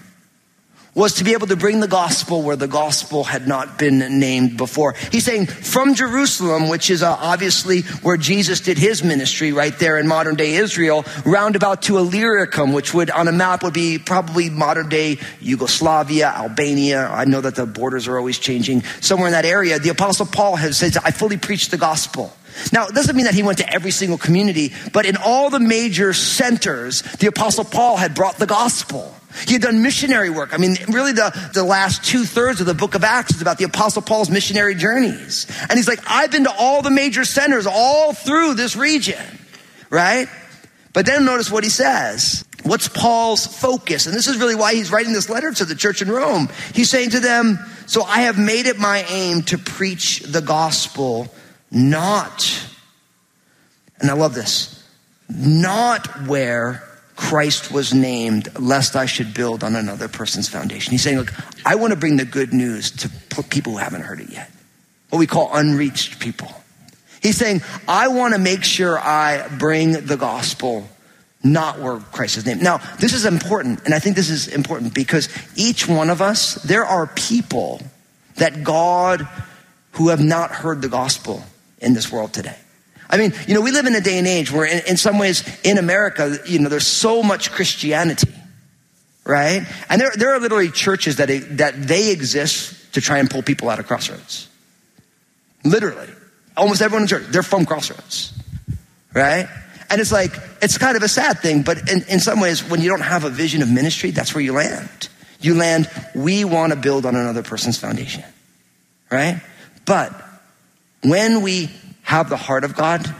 was 0.94 1.14
to 1.14 1.24
be 1.24 1.32
able 1.32 1.46
to 1.46 1.56
bring 1.56 1.80
the 1.80 1.88
gospel 1.88 2.42
where 2.42 2.56
the 2.56 2.68
gospel 2.68 3.24
had 3.24 3.48
not 3.48 3.78
been 3.78 4.20
named 4.20 4.58
before. 4.58 4.94
He's 5.10 5.24
saying 5.24 5.46
from 5.46 5.94
Jerusalem, 5.94 6.68
which 6.68 6.90
is 6.90 7.02
uh, 7.02 7.16
obviously 7.18 7.80
where 8.02 8.18
Jesus 8.18 8.60
did 8.60 8.76
his 8.76 9.02
ministry 9.02 9.52
right 9.52 9.76
there 9.78 9.96
in 9.98 10.06
modern 10.06 10.34
day 10.34 10.54
Israel, 10.54 11.06
roundabout 11.24 11.82
to 11.82 11.96
Illyricum, 11.96 12.74
which 12.74 12.92
would 12.92 13.10
on 13.10 13.26
a 13.26 13.32
map 13.32 13.62
would 13.62 13.72
be 13.72 13.98
probably 13.98 14.50
modern 14.50 14.90
day 14.90 15.18
Yugoslavia, 15.40 16.28
Albania. 16.28 17.08
I 17.08 17.24
know 17.24 17.40
that 17.40 17.54
the 17.54 17.64
borders 17.64 18.06
are 18.06 18.18
always 18.18 18.38
changing. 18.38 18.82
Somewhere 19.00 19.28
in 19.28 19.32
that 19.32 19.46
area, 19.46 19.78
the 19.78 19.88
apostle 19.88 20.26
Paul 20.26 20.56
has 20.56 20.76
said, 20.76 20.94
I 21.02 21.10
fully 21.10 21.38
preached 21.38 21.70
the 21.70 21.78
gospel. 21.78 22.34
Now, 22.70 22.86
it 22.86 22.94
doesn't 22.94 23.16
mean 23.16 23.24
that 23.24 23.34
he 23.34 23.42
went 23.42 23.58
to 23.58 23.72
every 23.72 23.92
single 23.92 24.18
community, 24.18 24.74
but 24.92 25.06
in 25.06 25.16
all 25.16 25.48
the 25.48 25.58
major 25.58 26.12
centers, 26.12 27.00
the 27.00 27.28
apostle 27.28 27.64
Paul 27.64 27.96
had 27.96 28.14
brought 28.14 28.36
the 28.36 28.46
gospel. 28.46 29.14
He 29.46 29.54
had 29.54 29.62
done 29.62 29.82
missionary 29.82 30.30
work. 30.30 30.54
I 30.54 30.56
mean, 30.56 30.76
really 30.88 31.12
the, 31.12 31.50
the 31.54 31.64
last 31.64 32.04
two 32.04 32.24
thirds 32.24 32.60
of 32.60 32.66
the 32.66 32.74
book 32.74 32.94
of 32.94 33.04
Acts 33.04 33.34
is 33.34 33.42
about 33.42 33.58
the 33.58 33.64
apostle 33.64 34.02
Paul's 34.02 34.30
missionary 34.30 34.74
journeys. 34.74 35.46
And 35.68 35.72
he's 35.72 35.88
like, 35.88 36.00
I've 36.06 36.30
been 36.30 36.44
to 36.44 36.54
all 36.56 36.82
the 36.82 36.90
major 36.90 37.24
centers 37.24 37.66
all 37.66 38.12
through 38.12 38.54
this 38.54 38.76
region, 38.76 39.22
right? 39.90 40.28
But 40.92 41.06
then 41.06 41.24
notice 41.24 41.50
what 41.50 41.64
he 41.64 41.70
says. 41.70 42.44
What's 42.64 42.86
Paul's 42.88 43.46
focus? 43.46 44.06
And 44.06 44.14
this 44.14 44.28
is 44.28 44.38
really 44.38 44.54
why 44.54 44.74
he's 44.74 44.92
writing 44.92 45.12
this 45.12 45.28
letter 45.28 45.52
to 45.52 45.64
the 45.64 45.74
church 45.74 46.00
in 46.00 46.10
Rome. 46.10 46.48
He's 46.74 46.90
saying 46.90 47.10
to 47.10 47.20
them, 47.20 47.58
So 47.86 48.04
I 48.04 48.22
have 48.22 48.38
made 48.38 48.66
it 48.66 48.78
my 48.78 49.04
aim 49.08 49.42
to 49.44 49.58
preach 49.58 50.20
the 50.20 50.40
gospel, 50.40 51.32
not, 51.70 52.68
and 53.98 54.10
I 54.10 54.14
love 54.14 54.34
this, 54.34 54.86
not 55.28 56.26
where 56.26 56.84
Christ 57.22 57.70
was 57.70 57.94
named, 57.94 58.48
lest 58.58 58.96
I 58.96 59.06
should 59.06 59.32
build 59.32 59.62
on 59.62 59.76
another 59.76 60.08
person's 60.08 60.48
foundation. 60.48 60.90
He's 60.90 61.02
saying, 61.02 61.18
look, 61.18 61.32
I 61.64 61.76
want 61.76 61.92
to 61.92 61.98
bring 61.98 62.16
the 62.16 62.24
good 62.24 62.52
news 62.52 62.90
to 62.90 63.42
people 63.44 63.72
who 63.72 63.78
haven't 63.78 64.02
heard 64.02 64.18
it 64.20 64.28
yet, 64.30 64.50
what 65.08 65.20
we 65.20 65.28
call 65.28 65.48
unreached 65.54 66.18
people. 66.18 66.52
He's 67.22 67.36
saying, 67.36 67.62
I 67.86 68.08
want 68.08 68.34
to 68.34 68.40
make 68.40 68.64
sure 68.64 68.98
I 68.98 69.46
bring 69.56 69.92
the 69.92 70.16
gospel 70.16 70.88
not 71.44 71.78
where 71.78 71.98
Christ 71.98 72.38
is 72.38 72.44
named. 72.44 72.60
Now, 72.60 72.78
this 72.98 73.12
is 73.12 73.24
important, 73.24 73.84
and 73.84 73.94
I 73.94 74.00
think 74.00 74.16
this 74.16 74.28
is 74.28 74.48
important 74.48 74.92
because 74.92 75.28
each 75.54 75.88
one 75.88 76.10
of 76.10 76.20
us, 76.20 76.54
there 76.56 76.84
are 76.84 77.06
people 77.06 77.80
that 78.34 78.64
God 78.64 79.28
who 79.92 80.08
have 80.08 80.22
not 80.22 80.50
heard 80.50 80.82
the 80.82 80.88
gospel 80.88 81.44
in 81.78 81.94
this 81.94 82.10
world 82.10 82.32
today. 82.32 82.58
I 83.12 83.18
mean, 83.18 83.34
you 83.46 83.54
know, 83.54 83.60
we 83.60 83.70
live 83.72 83.84
in 83.84 83.94
a 83.94 84.00
day 84.00 84.16
and 84.16 84.26
age 84.26 84.50
where, 84.50 84.64
in, 84.64 84.80
in 84.88 84.96
some 84.96 85.18
ways, 85.18 85.44
in 85.62 85.76
America, 85.76 86.38
you 86.46 86.58
know, 86.58 86.70
there's 86.70 86.86
so 86.86 87.22
much 87.22 87.52
Christianity, 87.52 88.32
right? 89.24 89.66
And 89.90 90.00
there, 90.00 90.10
there 90.16 90.32
are 90.32 90.40
literally 90.40 90.70
churches 90.70 91.16
that, 91.16 91.28
that 91.58 91.74
they 91.86 92.10
exist 92.10 92.94
to 92.94 93.02
try 93.02 93.18
and 93.18 93.30
pull 93.30 93.42
people 93.42 93.68
out 93.68 93.78
of 93.78 93.86
crossroads. 93.86 94.48
Literally. 95.62 96.08
Almost 96.56 96.80
everyone 96.80 97.02
in 97.02 97.08
church, 97.08 97.24
they're 97.28 97.42
from 97.42 97.66
crossroads, 97.66 98.32
right? 99.12 99.46
And 99.90 100.00
it's 100.00 100.12
like, 100.12 100.32
it's 100.62 100.78
kind 100.78 100.96
of 100.96 101.02
a 101.02 101.08
sad 101.08 101.38
thing, 101.40 101.62
but 101.62 101.90
in, 101.90 102.02
in 102.08 102.18
some 102.18 102.40
ways, 102.40 102.64
when 102.68 102.80
you 102.80 102.88
don't 102.88 103.02
have 103.02 103.24
a 103.24 103.30
vision 103.30 103.60
of 103.60 103.70
ministry, 103.70 104.10
that's 104.10 104.34
where 104.34 104.42
you 104.42 104.54
land. 104.54 105.08
You 105.38 105.54
land, 105.54 105.90
we 106.14 106.44
want 106.44 106.72
to 106.72 106.78
build 106.78 107.04
on 107.04 107.14
another 107.14 107.42
person's 107.42 107.76
foundation, 107.78 108.24
right? 109.10 109.42
But 109.84 110.14
when 111.02 111.42
we 111.42 111.70
have 112.02 112.28
the 112.28 112.36
heart 112.36 112.64
of 112.64 112.74
God, 112.74 113.14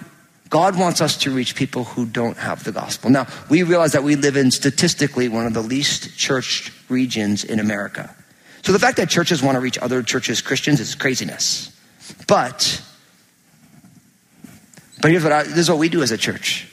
God 0.49 0.79
wants 0.79 1.01
us 1.01 1.17
to 1.19 1.31
reach 1.31 1.55
people 1.55 1.85
who 1.85 2.05
don't 2.05 2.37
have 2.37 2.63
the 2.65 2.73
gospel. 2.73 3.11
Now, 3.11 3.27
we 3.49 3.63
realize 3.63 3.93
that 3.93 4.03
we 4.03 4.17
live 4.17 4.37
in 4.37 4.51
statistically 4.51 5.29
one 5.29 5.47
of 5.47 5.55
the 5.55 5.63
least 5.63 6.19
churched 6.19 6.73
regions 6.91 7.43
in 7.43 7.59
America. 7.59 8.15
So 8.63 8.73
the 8.73 8.79
fact 8.79 8.99
that 8.99 9.09
churches 9.09 9.43
want 9.43 9.57
to 9.57 9.61
reach 9.61 9.79
other 9.79 10.03
churches, 10.03 10.43
Christians, 10.43 10.79
is 10.79 10.95
craziness. 10.95 11.75
But 12.27 12.83
but 15.03 15.11
here's 15.11 15.25
what 15.25 15.33
I, 15.33 15.43
this 15.43 15.59
is 15.59 15.69
what 15.69 15.81
we 15.81 15.89
do 15.89 16.03
as 16.03 16.13
a 16.13 16.17
church. 16.17 16.69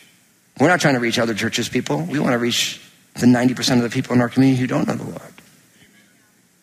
We're 0.60 0.67
not 0.67 0.80
trying 0.80 0.93
to 0.93 1.00
reach 1.00 1.17
other 1.17 1.34
churches' 1.34 1.67
people. 1.67 2.04
We 2.04 2.19
want 2.19 2.34
to 2.34 2.38
reach 2.38 2.80
the 3.15 3.26
90% 3.26 3.78
of 3.78 3.82
the 3.82 3.89
people 3.89 4.13
in 4.13 4.22
our 4.22 4.30
community 4.30 4.62
who 4.62 4.67
don't 4.67 4.88
know 4.88 4.95
the 4.95 5.04
Lord. 5.04 5.34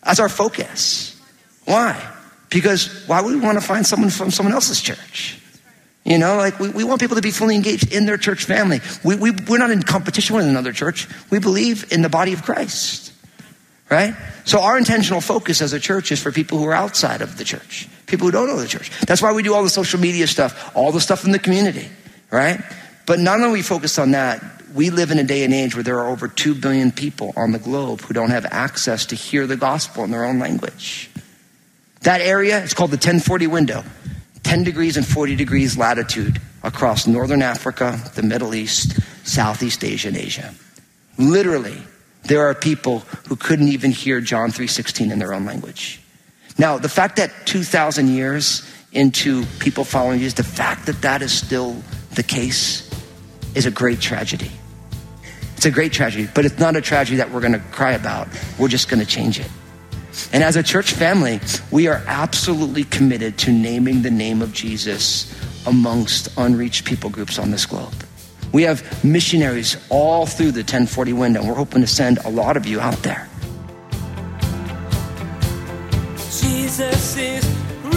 That's 0.04 0.20
our 0.20 0.28
focus. 0.28 1.20
Why? 1.64 2.00
Because 2.56 3.06
why 3.06 3.20
would 3.20 3.34
we 3.34 3.40
want 3.40 3.60
to 3.60 3.66
find 3.66 3.86
someone 3.86 4.08
from 4.08 4.30
someone 4.30 4.54
else's 4.54 4.80
church? 4.80 5.38
You 6.04 6.16
know, 6.16 6.36
like 6.36 6.58
we, 6.58 6.70
we 6.70 6.84
want 6.84 7.02
people 7.02 7.16
to 7.16 7.20
be 7.20 7.30
fully 7.30 7.54
engaged 7.54 7.92
in 7.92 8.06
their 8.06 8.16
church 8.16 8.44
family. 8.44 8.80
We, 9.04 9.16
we, 9.16 9.30
we're 9.46 9.58
not 9.58 9.70
in 9.70 9.82
competition 9.82 10.36
with 10.36 10.46
another 10.46 10.72
church. 10.72 11.06
We 11.28 11.38
believe 11.38 11.92
in 11.92 12.00
the 12.00 12.08
body 12.08 12.32
of 12.32 12.44
Christ, 12.44 13.12
right? 13.90 14.14
So 14.46 14.62
our 14.62 14.78
intentional 14.78 15.20
focus 15.20 15.60
as 15.60 15.74
a 15.74 15.80
church 15.80 16.10
is 16.10 16.22
for 16.22 16.32
people 16.32 16.56
who 16.56 16.64
are 16.64 16.72
outside 16.72 17.20
of 17.20 17.36
the 17.36 17.44
church 17.44 17.90
people 18.06 18.26
who 18.26 18.30
don't 18.32 18.46
know 18.46 18.56
the 18.56 18.68
church. 18.68 18.90
That's 19.00 19.20
why 19.20 19.32
we 19.32 19.42
do 19.42 19.52
all 19.52 19.62
the 19.62 19.68
social 19.68 20.00
media 20.00 20.26
stuff, 20.26 20.72
all 20.74 20.92
the 20.92 21.00
stuff 21.00 21.24
in 21.24 21.32
the 21.32 21.38
community, 21.38 21.88
right? 22.30 22.60
But 23.04 23.18
not 23.18 23.40
only 23.40 23.52
we 23.58 23.62
focus 23.62 23.98
on 23.98 24.12
that, 24.12 24.42
we 24.74 24.90
live 24.90 25.10
in 25.10 25.18
a 25.18 25.24
day 25.24 25.44
and 25.44 25.52
age 25.52 25.74
where 25.74 25.82
there 25.82 25.98
are 25.98 26.08
over 26.08 26.28
2 26.28 26.54
billion 26.54 26.92
people 26.92 27.32
on 27.36 27.52
the 27.52 27.58
globe 27.58 28.00
who 28.02 28.14
don't 28.14 28.30
have 28.30 28.46
access 28.46 29.06
to 29.06 29.14
hear 29.14 29.46
the 29.46 29.56
gospel 29.56 30.04
in 30.04 30.10
their 30.10 30.24
own 30.24 30.38
language. 30.38 31.10
That 32.06 32.20
area 32.20 32.62
is 32.62 32.72
called 32.72 32.92
the 32.92 33.02
1040 33.02 33.48
window, 33.48 33.82
10 34.44 34.62
degrees 34.62 34.96
and 34.96 35.04
40 35.04 35.34
degrees 35.34 35.76
latitude 35.76 36.40
across 36.62 37.08
northern 37.08 37.42
Africa, 37.42 38.00
the 38.14 38.22
Middle 38.22 38.54
East, 38.54 39.00
Southeast 39.24 39.82
Asia, 39.82 40.06
and 40.06 40.16
Asia. 40.16 40.54
Literally, 41.18 41.76
there 42.22 42.46
are 42.46 42.54
people 42.54 43.00
who 43.26 43.34
couldn't 43.34 43.66
even 43.66 43.90
hear 43.90 44.20
John 44.20 44.52
3:16 44.52 45.10
in 45.10 45.18
their 45.18 45.34
own 45.34 45.46
language. 45.46 46.00
Now, 46.56 46.78
the 46.78 46.88
fact 46.88 47.16
that 47.16 47.44
2,000 47.44 48.06
years 48.06 48.62
into 48.92 49.44
people 49.58 49.82
following 49.82 50.20
Jesus, 50.20 50.34
the 50.34 50.44
fact 50.44 50.86
that 50.86 51.02
that 51.02 51.22
is 51.22 51.32
still 51.32 51.74
the 52.14 52.22
case 52.22 52.88
is 53.56 53.66
a 53.66 53.70
great 53.72 54.00
tragedy. 54.00 54.52
It's 55.56 55.66
a 55.66 55.72
great 55.72 55.92
tragedy, 55.92 56.28
but 56.32 56.44
it's 56.44 56.60
not 56.60 56.76
a 56.76 56.80
tragedy 56.80 57.16
that 57.16 57.32
we're 57.32 57.40
going 57.40 57.54
to 57.54 57.66
cry 57.72 57.94
about. 57.94 58.28
We're 58.60 58.68
just 58.68 58.88
going 58.88 59.00
to 59.00 59.06
change 59.06 59.40
it. 59.40 59.50
And 60.32 60.42
as 60.42 60.56
a 60.56 60.62
church 60.62 60.92
family, 60.92 61.40
we 61.70 61.86
are 61.86 62.02
absolutely 62.06 62.84
committed 62.84 63.38
to 63.38 63.52
naming 63.52 64.02
the 64.02 64.10
name 64.10 64.42
of 64.42 64.52
Jesus 64.52 65.32
amongst 65.66 66.28
unreached 66.36 66.84
people 66.84 67.10
groups 67.10 67.38
on 67.38 67.50
this 67.50 67.66
globe. 67.66 67.94
We 68.52 68.62
have 68.62 69.04
missionaries 69.04 69.76
all 69.90 70.26
through 70.26 70.52
the 70.52 70.60
1040 70.60 71.12
window. 71.12 71.44
We're 71.44 71.54
hoping 71.54 71.80
to 71.82 71.86
send 71.86 72.18
a 72.18 72.30
lot 72.30 72.56
of 72.56 72.66
you 72.66 72.80
out 72.80 72.96
there. 73.02 73.28
Jesus 76.16 77.16
is 77.16 77.44
real. 77.84 77.92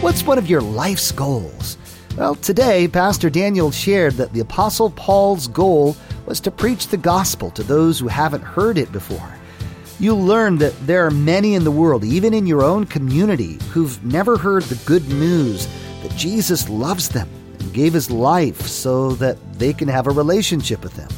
What's 0.00 0.22
one 0.22 0.38
of 0.38 0.48
your 0.48 0.60
life's 0.60 1.12
goals? 1.12 1.76
Well, 2.16 2.36
today, 2.36 2.86
Pastor 2.86 3.28
Daniel 3.28 3.70
shared 3.72 4.14
that 4.14 4.32
the 4.32 4.40
Apostle 4.40 4.90
Paul's 4.90 5.48
goal 5.48 5.96
was 6.26 6.40
to 6.40 6.50
preach 6.50 6.88
the 6.88 6.96
gospel 6.96 7.50
to 7.52 7.62
those 7.62 7.98
who 7.98 8.08
haven't 8.08 8.42
heard 8.42 8.78
it 8.78 8.90
before. 8.92 9.38
You'll 10.00 10.22
learn 10.22 10.58
that 10.58 10.74
there 10.86 11.06
are 11.06 11.10
many 11.10 11.54
in 11.54 11.64
the 11.64 11.70
world, 11.70 12.04
even 12.04 12.34
in 12.34 12.46
your 12.46 12.62
own 12.62 12.86
community, 12.86 13.58
who've 13.70 14.04
never 14.04 14.36
heard 14.36 14.64
the 14.64 14.82
good 14.86 15.08
news 15.08 15.68
that 16.02 16.16
Jesus 16.16 16.68
loves 16.68 17.08
them 17.08 17.28
and 17.58 17.72
gave 17.72 17.92
his 17.92 18.10
life 18.10 18.62
so 18.62 19.12
that 19.12 19.38
they 19.58 19.72
can 19.72 19.88
have 19.88 20.06
a 20.06 20.10
relationship 20.10 20.82
with 20.82 20.96
him. 20.96 21.08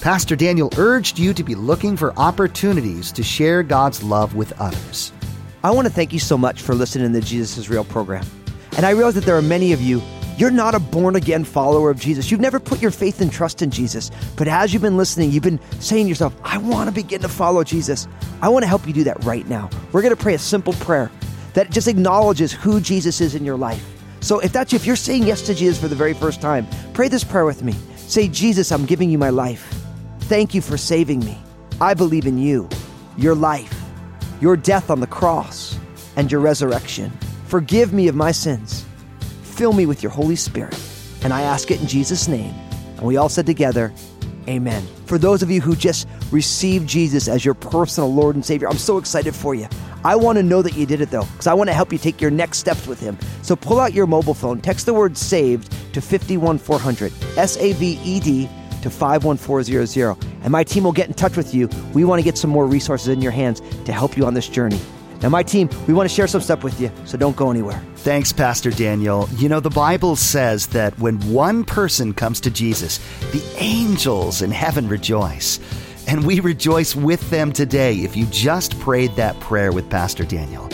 Pastor 0.00 0.36
Daniel 0.36 0.72
urged 0.78 1.18
you 1.18 1.34
to 1.34 1.42
be 1.42 1.54
looking 1.54 1.96
for 1.96 2.16
opportunities 2.16 3.10
to 3.12 3.22
share 3.22 3.62
God's 3.62 4.02
love 4.02 4.36
with 4.36 4.52
others. 4.60 5.12
I 5.64 5.72
want 5.72 5.88
to 5.88 5.92
thank 5.92 6.12
you 6.12 6.20
so 6.20 6.38
much 6.38 6.62
for 6.62 6.74
listening 6.76 7.12
to 7.12 7.20
the 7.20 7.26
Jesus 7.26 7.58
is 7.58 7.68
Real 7.68 7.82
program. 7.82 8.24
And 8.76 8.86
I 8.86 8.90
realize 8.90 9.14
that 9.14 9.24
there 9.24 9.36
are 9.36 9.42
many 9.42 9.72
of 9.72 9.80
you, 9.80 10.00
you're 10.36 10.50
not 10.50 10.74
a 10.74 10.78
born 10.78 11.16
again 11.16 11.44
follower 11.44 11.90
of 11.90 11.98
Jesus. 11.98 12.30
You've 12.30 12.40
never 12.40 12.60
put 12.60 12.82
your 12.82 12.90
faith 12.90 13.20
and 13.20 13.32
trust 13.32 13.62
in 13.62 13.70
Jesus. 13.70 14.10
But 14.36 14.48
as 14.48 14.72
you've 14.72 14.82
been 14.82 14.96
listening, 14.96 15.30
you've 15.30 15.42
been 15.42 15.60
saying 15.80 16.04
to 16.04 16.08
yourself, 16.08 16.34
I 16.42 16.58
want 16.58 16.88
to 16.88 16.94
begin 16.94 17.22
to 17.22 17.28
follow 17.28 17.64
Jesus. 17.64 18.06
I 18.42 18.48
want 18.48 18.62
to 18.62 18.68
help 18.68 18.86
you 18.86 18.92
do 18.92 19.04
that 19.04 19.24
right 19.24 19.48
now. 19.48 19.70
We're 19.92 20.02
going 20.02 20.14
to 20.14 20.22
pray 20.22 20.34
a 20.34 20.38
simple 20.38 20.74
prayer 20.74 21.10
that 21.54 21.70
just 21.70 21.88
acknowledges 21.88 22.52
who 22.52 22.80
Jesus 22.80 23.20
is 23.20 23.34
in 23.34 23.44
your 23.44 23.56
life. 23.56 23.84
So 24.20 24.40
if 24.40 24.52
that's 24.52 24.72
you, 24.72 24.76
if 24.76 24.86
you're 24.86 24.96
saying 24.96 25.22
yes 25.22 25.42
to 25.42 25.54
Jesus 25.54 25.80
for 25.80 25.88
the 25.88 25.94
very 25.94 26.14
first 26.14 26.40
time, 26.40 26.66
pray 26.92 27.08
this 27.08 27.24
prayer 27.24 27.44
with 27.44 27.62
me. 27.62 27.74
Say, 27.96 28.28
Jesus, 28.28 28.72
I'm 28.72 28.86
giving 28.86 29.10
you 29.10 29.18
my 29.18 29.30
life. 29.30 29.72
Thank 30.20 30.54
you 30.54 30.60
for 30.60 30.76
saving 30.76 31.20
me. 31.20 31.38
I 31.80 31.94
believe 31.94 32.26
in 32.26 32.38
you, 32.38 32.68
your 33.16 33.34
life, 33.34 33.74
your 34.40 34.56
death 34.56 34.90
on 34.90 35.00
the 35.00 35.06
cross, 35.06 35.78
and 36.16 36.32
your 36.32 36.40
resurrection. 36.40 37.10
Forgive 37.46 37.92
me 37.92 38.08
of 38.08 38.14
my 38.14 38.32
sins. 38.32 38.85
Fill 39.56 39.72
me 39.72 39.86
with 39.86 40.02
your 40.02 40.12
Holy 40.12 40.36
Spirit. 40.36 40.78
And 41.22 41.32
I 41.32 41.40
ask 41.40 41.70
it 41.70 41.80
in 41.80 41.86
Jesus' 41.86 42.28
name. 42.28 42.54
And 42.98 43.02
we 43.02 43.16
all 43.16 43.30
said 43.30 43.46
together, 43.46 43.90
Amen. 44.48 44.86
For 45.06 45.16
those 45.16 45.42
of 45.42 45.50
you 45.50 45.62
who 45.62 45.74
just 45.74 46.06
received 46.30 46.86
Jesus 46.86 47.26
as 47.26 47.42
your 47.42 47.54
personal 47.54 48.12
Lord 48.12 48.36
and 48.36 48.44
Savior, 48.44 48.68
I'm 48.68 48.76
so 48.76 48.98
excited 48.98 49.34
for 49.34 49.54
you. 49.54 49.66
I 50.04 50.14
want 50.14 50.36
to 50.36 50.42
know 50.42 50.60
that 50.60 50.76
you 50.76 50.84
did 50.84 51.00
it 51.00 51.10
though, 51.10 51.24
because 51.24 51.46
I 51.46 51.54
want 51.54 51.70
to 51.70 51.74
help 51.74 51.90
you 51.90 51.98
take 51.98 52.20
your 52.20 52.30
next 52.30 52.58
steps 52.58 52.86
with 52.86 53.00
Him. 53.00 53.16
So 53.40 53.56
pull 53.56 53.80
out 53.80 53.94
your 53.94 54.06
mobile 54.06 54.34
phone, 54.34 54.60
text 54.60 54.84
the 54.84 54.92
word 54.92 55.16
saved 55.16 55.72
to 55.94 56.02
51400, 56.02 57.12
S 57.38 57.56
A 57.56 57.72
V 57.72 57.98
E 58.04 58.20
D 58.20 58.50
to 58.82 58.90
51400, 58.90 60.16
and 60.42 60.50
my 60.50 60.64
team 60.64 60.84
will 60.84 60.92
get 60.92 61.08
in 61.08 61.14
touch 61.14 61.34
with 61.34 61.54
you. 61.54 61.70
We 61.94 62.04
want 62.04 62.20
to 62.20 62.24
get 62.24 62.36
some 62.36 62.50
more 62.50 62.66
resources 62.66 63.08
in 63.08 63.22
your 63.22 63.32
hands 63.32 63.62
to 63.86 63.92
help 63.92 64.18
you 64.18 64.26
on 64.26 64.34
this 64.34 64.48
journey. 64.48 64.78
Now, 65.22 65.30
my 65.30 65.42
team, 65.42 65.68
we 65.86 65.94
want 65.94 66.08
to 66.08 66.14
share 66.14 66.26
some 66.26 66.40
stuff 66.40 66.62
with 66.62 66.80
you, 66.80 66.90
so 67.04 67.16
don't 67.16 67.36
go 67.36 67.50
anywhere. 67.50 67.82
Thanks, 67.96 68.32
Pastor 68.32 68.70
Daniel. 68.70 69.28
You 69.36 69.48
know, 69.48 69.60
the 69.60 69.70
Bible 69.70 70.16
says 70.16 70.68
that 70.68 70.98
when 70.98 71.20
one 71.32 71.64
person 71.64 72.12
comes 72.12 72.40
to 72.40 72.50
Jesus, 72.50 72.98
the 73.32 73.42
angels 73.56 74.42
in 74.42 74.50
heaven 74.50 74.88
rejoice. 74.88 75.58
And 76.08 76.24
we 76.24 76.40
rejoice 76.40 76.94
with 76.94 77.28
them 77.30 77.52
today 77.52 77.96
if 77.96 78.16
you 78.16 78.26
just 78.26 78.78
prayed 78.78 79.16
that 79.16 79.38
prayer 79.40 79.72
with 79.72 79.90
Pastor 79.90 80.24
Daniel. 80.24 80.68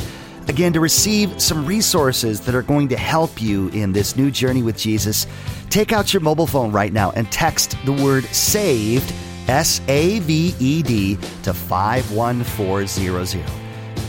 Again, 0.48 0.74
to 0.74 0.80
receive 0.80 1.40
some 1.40 1.64
resources 1.64 2.40
that 2.42 2.54
are 2.54 2.62
going 2.62 2.88
to 2.88 2.96
help 2.96 3.40
you 3.40 3.68
in 3.68 3.92
this 3.92 4.16
new 4.16 4.30
journey 4.30 4.62
with 4.62 4.76
Jesus, 4.76 5.26
take 5.70 5.92
out 5.92 6.12
your 6.12 6.20
mobile 6.20 6.46
phone 6.46 6.72
right 6.72 6.92
now 6.92 7.12
and 7.12 7.30
text 7.32 7.78
the 7.86 7.92
word 7.92 8.24
SAVED, 8.24 9.14
S 9.48 9.80
A 9.88 10.18
V 10.18 10.54
E 10.58 10.82
D, 10.82 11.16
to 11.44 11.54
51400. 11.54 13.61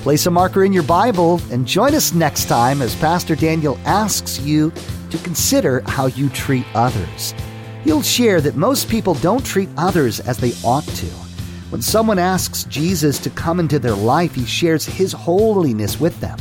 Place 0.04 0.26
a 0.26 0.32
marker 0.32 0.66
in 0.66 0.74
your 0.74 0.84
Bible 0.84 1.39
and 1.50 1.66
join 1.66 1.96
us 1.96 2.13
next 2.13 2.50
time 2.50 2.82
as 2.82 2.94
Pastor 2.94 3.38
Daniel 3.38 3.80
asks 3.86 4.38
you 4.38 4.70
to 5.10 5.18
consider 5.20 5.80
how 5.88 6.08
you 6.08 6.28
treat 6.28 6.66
others. 6.76 7.34
You'll 7.86 8.02
share 8.02 8.42
that 8.42 8.58
most 8.58 8.89
people 8.89 9.13
don't 9.13 9.46
treat 9.46 9.70
others 9.78 10.20
as 10.20 10.38
they 10.38 10.52
ought 10.62 10.84
to. 10.84 11.06
When 11.70 11.82
someone 11.82 12.20
asks 12.20 12.66
Jesus 12.66 13.18
to 13.20 13.30
come 13.30 13.62
into 13.62 13.80
their 13.80 13.96
life, 13.96 14.36
he 14.36 14.44
shares 14.44 14.86
his 14.86 15.13
holiness 15.13 16.02
with 16.02 16.20
them. 16.20 16.38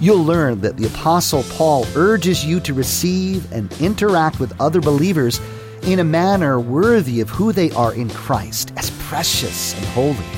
You'll 0.00 0.24
learn 0.24 0.60
that 0.62 0.76
the 0.76 0.88
Apostle 0.88 1.44
Paul 1.50 1.86
urges 1.94 2.44
you 2.44 2.58
to 2.58 2.74
receive 2.74 3.52
and 3.52 3.72
interact 3.80 4.40
with 4.40 4.60
other 4.60 4.80
believers 4.80 5.40
in 5.82 6.00
a 6.00 6.04
manner 6.04 6.58
worthy 6.58 7.20
of 7.20 7.30
who 7.30 7.52
they 7.52 7.70
are 7.70 7.94
in 7.94 8.10
Christ, 8.10 8.72
as 8.76 8.90
precious 9.06 9.76
and 9.76 9.84
holy. 9.86 10.37